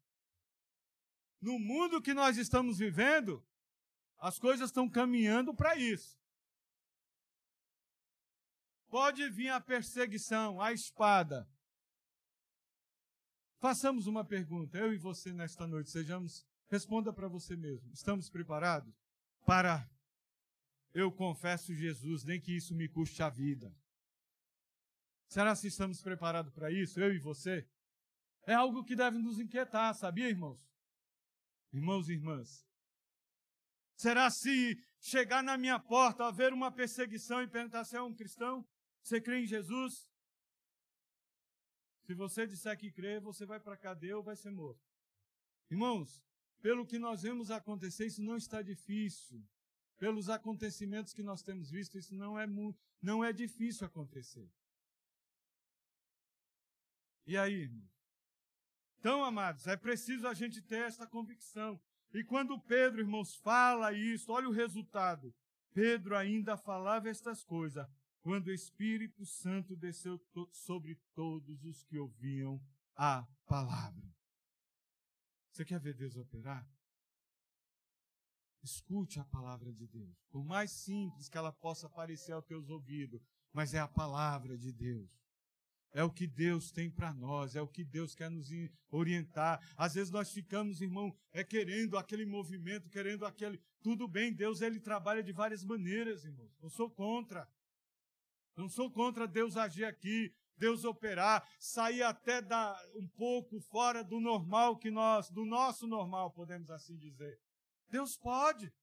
No 1.41 1.59
mundo 1.59 2.01
que 2.01 2.13
nós 2.13 2.37
estamos 2.37 2.77
vivendo, 2.77 3.45
as 4.17 4.39
coisas 4.39 4.69
estão 4.69 4.89
caminhando 4.89 5.53
para 5.53 5.75
isso. 5.75 6.17
Pode 8.87 9.29
vir 9.29 9.49
a 9.49 9.59
perseguição, 9.59 10.61
a 10.61 10.71
espada. 10.71 11.47
Façamos 13.59 14.07
uma 14.07 14.23
pergunta, 14.23 14.77
eu 14.77 14.93
e 14.93 14.97
você 14.97 15.33
nesta 15.33 15.67
noite, 15.67 15.89
sejamos 15.89 16.45
Responda 16.67 17.13
para 17.13 17.27
você 17.27 17.55
mesmo: 17.55 17.91
estamos 17.93 18.29
preparados 18.29 18.93
para 19.45 19.89
eu 20.93 21.11
confesso 21.11 21.73
Jesus, 21.73 22.23
nem 22.23 22.39
que 22.39 22.55
isso 22.55 22.73
me 22.73 22.87
custe 22.87 23.21
a 23.21 23.29
vida? 23.29 23.75
Será 25.27 25.55
que 25.55 25.67
estamos 25.67 26.01
preparados 26.01 26.53
para 26.53 26.71
isso, 26.71 26.99
eu 26.99 27.13
e 27.13 27.19
você? 27.19 27.67
É 28.47 28.53
algo 28.53 28.83
que 28.83 28.95
deve 28.95 29.17
nos 29.17 29.39
inquietar, 29.39 29.93
sabia, 29.93 30.29
irmãos? 30.29 30.59
Irmãos 31.73 32.07
e 32.07 32.13
irmãs. 32.13 32.65
Será 33.95 34.29
se 34.29 34.81
chegar 34.99 35.43
na 35.43 35.57
minha 35.57 35.79
porta, 35.79 36.25
haver 36.25 36.53
uma 36.53 36.71
perseguição 36.71 37.41
e 37.41 37.47
perguntar 37.47 37.83
se 37.83 37.97
é 37.97 38.01
um 38.01 38.13
cristão? 38.13 38.65
Você 39.01 39.19
crê 39.19 39.41
em 39.41 39.47
Jesus? 39.47 40.09
Se 42.05 42.13
você 42.13 42.47
disser 42.47 42.77
que 42.77 42.91
crê, 42.91 43.19
você 43.19 43.45
vai 43.45 43.59
para 43.59 43.73
a 43.73 43.77
cadeia 43.77 44.15
ou 44.15 44.23
vai 44.23 44.35
ser 44.35 44.51
morto. 44.51 44.81
Irmãos, 45.69 46.23
pelo 46.65 46.83
que 46.83 46.97
nós 46.97 47.21
vemos 47.21 47.51
acontecer, 47.51 48.07
isso 48.07 48.23
não 48.23 48.35
está 48.35 48.59
difícil. 48.63 49.47
Pelos 49.99 50.29
acontecimentos 50.29 51.13
que 51.13 51.21
nós 51.21 51.43
temos 51.43 51.69
visto, 51.69 51.95
isso 51.95 52.15
não 52.15 52.39
é, 52.39 52.47
não 52.99 53.23
é 53.23 53.31
difícil 53.31 53.85
acontecer. 53.85 54.51
E 57.27 57.37
aí, 57.37 57.53
irmão? 57.53 57.87
Então, 58.97 59.23
amados, 59.23 59.67
é 59.67 59.77
preciso 59.77 60.27
a 60.27 60.33
gente 60.33 60.59
ter 60.59 60.81
essa 60.81 61.05
convicção. 61.05 61.79
E 62.11 62.23
quando 62.23 62.59
Pedro, 62.59 62.99
irmãos, 62.99 63.35
fala 63.35 63.93
isso, 63.93 64.31
olha 64.31 64.49
o 64.49 64.51
resultado. 64.51 65.31
Pedro 65.71 66.17
ainda 66.17 66.57
falava 66.57 67.07
estas 67.07 67.43
coisas 67.43 67.87
quando 68.23 68.47
o 68.47 68.51
Espírito 68.51 69.23
Santo 69.23 69.75
desceu 69.75 70.19
sobre 70.51 70.95
todos 71.13 71.63
os 71.63 71.83
que 71.83 71.99
ouviam 71.99 72.59
a 72.95 73.23
palavra. 73.45 74.14
Você 75.55 75.63
quer 75.63 75.79
ver 75.79 75.93
Deus 75.93 76.17
operar? 76.17 76.69
Escute 78.61 79.21
a 79.21 79.23
palavra 79.23 79.71
de 79.71 79.87
Deus. 79.87 80.21
Por 80.29 80.43
mais 80.43 80.69
simples 80.69 81.29
que 81.29 81.37
ela 81.37 81.53
possa 81.53 81.89
parecer 81.89 82.33
aos 82.33 82.43
teus 82.43 82.69
ouvidos, 82.69 83.21
mas 83.53 83.73
é 83.73 83.79
a 83.79 83.87
palavra 83.87 84.57
de 84.57 84.73
Deus. 84.73 85.09
É 85.93 86.03
o 86.03 86.11
que 86.11 86.27
Deus 86.27 86.71
tem 86.71 86.91
para 86.91 87.13
nós, 87.13 87.55
é 87.55 87.61
o 87.61 87.69
que 87.69 87.85
Deus 87.85 88.13
quer 88.13 88.29
nos 88.29 88.49
orientar. 88.91 89.65
Às 89.77 89.93
vezes 89.93 90.11
nós 90.11 90.29
ficamos, 90.29 90.81
irmão, 90.81 91.17
é 91.31 91.41
querendo 91.41 91.97
aquele 91.97 92.25
movimento, 92.25 92.89
querendo 92.89 93.25
aquele. 93.25 93.57
Tudo 93.81 94.09
bem, 94.09 94.33
Deus 94.33 94.59
ele 94.59 94.81
trabalha 94.81 95.23
de 95.23 95.31
várias 95.31 95.63
maneiras, 95.63 96.25
irmão. 96.25 96.51
Não 96.61 96.69
sou 96.69 96.91
contra. 96.91 97.49
Não 98.57 98.67
sou 98.67 98.91
contra 98.91 99.25
Deus 99.25 99.55
agir 99.55 99.85
aqui. 99.85 100.35
Deus 100.57 100.85
operar, 100.85 101.47
sair 101.59 102.03
até 102.03 102.41
da, 102.41 102.77
um 102.95 103.07
pouco 103.07 103.59
fora 103.59 104.03
do 104.03 104.19
normal 104.19 104.77
que 104.77 104.89
nós, 104.89 105.29
do 105.29 105.45
nosso 105.45 105.87
normal, 105.87 106.31
podemos 106.31 106.69
assim 106.69 106.97
dizer. 106.97 107.39
Deus 107.89 108.17
pode. 108.17 108.73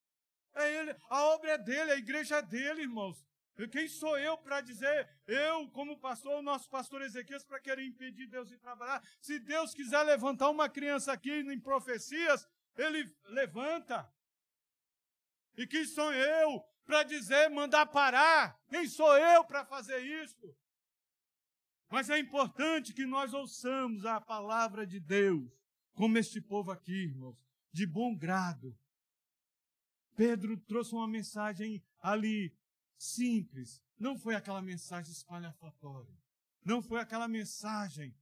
É 0.54 0.74
Ele, 0.74 0.94
a 1.08 1.24
obra 1.26 1.52
é 1.52 1.58
dele, 1.58 1.92
a 1.92 1.96
igreja 1.96 2.36
é 2.36 2.42
dele, 2.42 2.82
irmãos. 2.82 3.24
Quem 3.70 3.86
sou 3.86 4.18
eu 4.18 4.36
para 4.38 4.60
dizer, 4.60 5.08
eu, 5.26 5.68
como 5.70 5.98
pastor, 5.98 6.38
o 6.38 6.42
nosso 6.42 6.68
pastor 6.68 7.02
Ezequias, 7.02 7.44
para 7.44 7.60
querer 7.60 7.84
impedir 7.84 8.26
Deus 8.26 8.48
de 8.48 8.56
trabalhar? 8.56 9.02
Se 9.20 9.38
Deus 9.38 9.74
quiser 9.74 10.02
levantar 10.02 10.48
uma 10.48 10.68
criança 10.68 11.12
aqui 11.12 11.30
em 11.30 11.60
profecias, 11.60 12.48
ele 12.76 13.14
levanta. 13.26 14.10
E 15.56 15.66
quem 15.66 15.84
sou 15.84 16.12
eu 16.12 16.64
para 16.84 17.02
dizer, 17.02 17.50
mandar 17.50 17.86
parar? 17.86 18.58
Quem 18.68 18.88
sou 18.88 19.16
eu 19.16 19.44
para 19.44 19.64
fazer 19.64 19.98
isso? 19.98 20.56
Mas 21.92 22.08
é 22.08 22.18
importante 22.18 22.94
que 22.94 23.04
nós 23.04 23.34
ouçamos 23.34 24.06
a 24.06 24.18
palavra 24.18 24.86
de 24.86 24.98
Deus, 24.98 25.52
como 25.92 26.16
este 26.16 26.40
povo 26.40 26.70
aqui, 26.70 26.90
irmãos, 26.90 27.36
de 27.70 27.86
bom 27.86 28.16
grado. 28.16 28.74
Pedro 30.16 30.56
trouxe 30.56 30.94
uma 30.94 31.06
mensagem 31.06 31.84
ali 32.00 32.56
simples. 32.96 33.82
Não 33.98 34.16
foi 34.16 34.34
aquela 34.34 34.62
mensagem 34.62 35.12
espalhafatória. 35.12 36.16
Não 36.64 36.80
foi 36.80 36.98
aquela 36.98 37.28
mensagem 37.28 38.16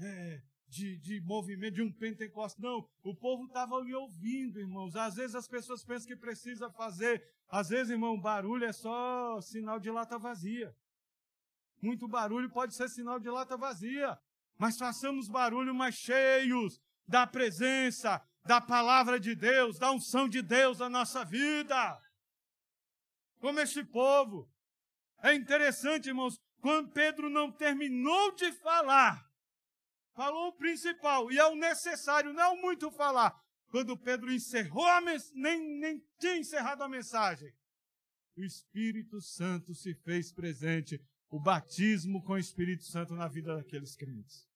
é, 0.00 0.42
de, 0.66 0.98
de 0.98 1.20
movimento, 1.20 1.74
de 1.74 1.82
um 1.82 1.92
pentecostes. 1.92 2.60
Não, 2.60 2.90
o 3.04 3.14
povo 3.14 3.44
estava 3.44 3.76
ali 3.76 3.94
ouvindo, 3.94 4.58
irmãos. 4.58 4.96
Às 4.96 5.14
vezes 5.14 5.36
as 5.36 5.46
pessoas 5.46 5.84
pensam 5.84 6.08
que 6.08 6.16
precisa 6.16 6.68
fazer. 6.70 7.24
Às 7.48 7.68
vezes, 7.68 7.92
irmão, 7.92 8.20
barulho 8.20 8.64
é 8.64 8.72
só 8.72 9.40
sinal 9.40 9.78
de 9.78 9.92
lata 9.92 10.18
vazia. 10.18 10.76
Muito 11.82 12.06
barulho 12.06 12.48
pode 12.48 12.74
ser 12.74 12.88
sinal 12.88 13.18
de 13.18 13.28
lata 13.28 13.56
vazia. 13.56 14.16
Mas 14.56 14.78
façamos 14.78 15.28
barulho 15.28 15.74
mais 15.74 15.96
cheios 15.96 16.80
da 17.06 17.26
presença, 17.26 18.24
da 18.44 18.60
palavra 18.60 19.18
de 19.18 19.34
Deus, 19.34 19.78
da 19.78 19.90
unção 19.90 20.28
de 20.28 20.40
Deus 20.40 20.78
na 20.78 20.88
nossa 20.88 21.24
vida. 21.24 22.00
Como 23.40 23.58
este 23.58 23.84
povo. 23.84 24.48
É 25.20 25.34
interessante, 25.34 26.08
irmãos, 26.08 26.40
quando 26.60 26.92
Pedro 26.92 27.28
não 27.28 27.50
terminou 27.50 28.32
de 28.34 28.52
falar, 28.52 29.28
falou 30.14 30.48
o 30.48 30.56
principal, 30.56 31.30
e 31.30 31.38
é 31.38 31.46
o 31.46 31.56
necessário, 31.56 32.32
não 32.32 32.60
muito 32.60 32.90
falar. 32.90 33.36
Quando 33.68 33.96
Pedro 33.96 34.32
encerrou 34.32 34.86
a 34.86 35.00
mensagem, 35.00 35.42
nem, 35.42 35.78
nem 35.78 36.06
tinha 36.18 36.36
encerrado 36.36 36.82
a 36.82 36.88
mensagem, 36.88 37.52
o 38.36 38.42
Espírito 38.42 39.20
Santo 39.20 39.74
se 39.74 39.94
fez 39.94 40.32
presente, 40.32 41.00
o 41.32 41.40
batismo 41.40 42.22
com 42.22 42.34
o 42.34 42.38
Espírito 42.38 42.84
Santo 42.84 43.14
na 43.14 43.26
vida 43.26 43.56
daqueles 43.56 43.96
crentes. 43.96 44.46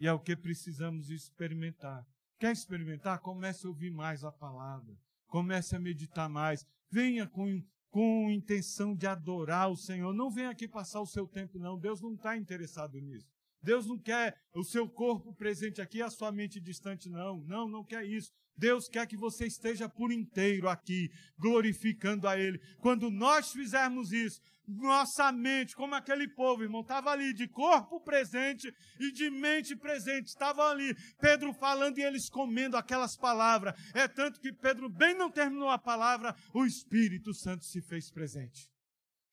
E 0.00 0.06
é 0.06 0.12
o 0.12 0.18
que 0.18 0.34
precisamos 0.34 1.10
experimentar. 1.10 2.06
Quer 2.38 2.52
experimentar? 2.52 3.20
Comece 3.20 3.66
a 3.66 3.68
ouvir 3.68 3.90
mais 3.90 4.24
a 4.24 4.32
palavra. 4.32 4.98
Comece 5.26 5.76
a 5.76 5.78
meditar 5.78 6.26
mais. 6.26 6.66
Venha 6.90 7.26
com, 7.26 7.62
com 7.90 8.30
intenção 8.30 8.96
de 8.96 9.06
adorar 9.06 9.70
o 9.70 9.76
Senhor. 9.76 10.14
Não 10.14 10.30
venha 10.30 10.48
aqui 10.48 10.66
passar 10.66 11.02
o 11.02 11.06
seu 11.06 11.28
tempo, 11.28 11.58
não. 11.58 11.78
Deus 11.78 12.00
não 12.00 12.14
está 12.14 12.34
interessado 12.34 12.98
nisso. 12.98 13.35
Deus 13.62 13.86
não 13.86 13.98
quer 13.98 14.36
o 14.54 14.62
seu 14.62 14.88
corpo 14.88 15.34
presente 15.34 15.80
aqui 15.80 16.00
a 16.00 16.10
sua 16.10 16.30
mente 16.30 16.60
distante, 16.60 17.08
não. 17.08 17.40
Não, 17.40 17.68
não 17.68 17.84
quer 17.84 18.04
isso. 18.04 18.32
Deus 18.56 18.88
quer 18.88 19.06
que 19.06 19.16
você 19.16 19.46
esteja 19.46 19.88
por 19.88 20.10
inteiro 20.10 20.68
aqui, 20.68 21.10
glorificando 21.38 22.26
a 22.26 22.38
Ele. 22.38 22.58
Quando 22.78 23.10
nós 23.10 23.52
fizermos 23.52 24.12
isso, 24.12 24.40
nossa 24.66 25.30
mente, 25.30 25.76
como 25.76 25.94
aquele 25.94 26.26
povo, 26.26 26.62
irmão, 26.62 26.80
estava 26.80 27.10
ali 27.10 27.32
de 27.32 27.46
corpo 27.46 28.00
presente 28.00 28.72
e 28.98 29.12
de 29.12 29.30
mente 29.30 29.76
presente. 29.76 30.28
Estavam 30.28 30.64
ali, 30.64 30.96
Pedro 31.20 31.52
falando 31.52 31.98
e 31.98 32.02
eles 32.02 32.30
comendo 32.30 32.76
aquelas 32.76 33.16
palavras. 33.16 33.74
É 33.94 34.08
tanto 34.08 34.40
que 34.40 34.52
Pedro 34.52 34.88
bem 34.88 35.14
não 35.14 35.30
terminou 35.30 35.68
a 35.68 35.78
palavra, 35.78 36.34
o 36.54 36.64
Espírito 36.64 37.34
Santo 37.34 37.64
se 37.64 37.80
fez 37.82 38.10
presente. 38.10 38.70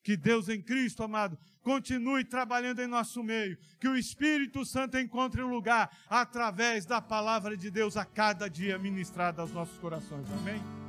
Que 0.03 0.17
Deus 0.17 0.49
em 0.49 0.61
Cristo, 0.61 1.01
amado, 1.01 1.37
continue 1.61 2.25
trabalhando 2.25 2.81
em 2.81 2.87
nosso 2.87 3.23
meio. 3.23 3.57
Que 3.79 3.87
o 3.87 3.95
Espírito 3.95 4.65
Santo 4.65 4.97
encontre 4.97 5.41
lugar 5.41 5.89
através 6.09 6.85
da 6.85 7.01
palavra 7.01 7.55
de 7.55 7.71
Deus 7.71 7.95
a 7.95 8.05
cada 8.05 8.49
dia 8.49 8.77
ministrada 8.77 9.41
aos 9.41 9.51
nossos 9.51 9.77
corações. 9.77 10.27
Amém? 10.31 10.82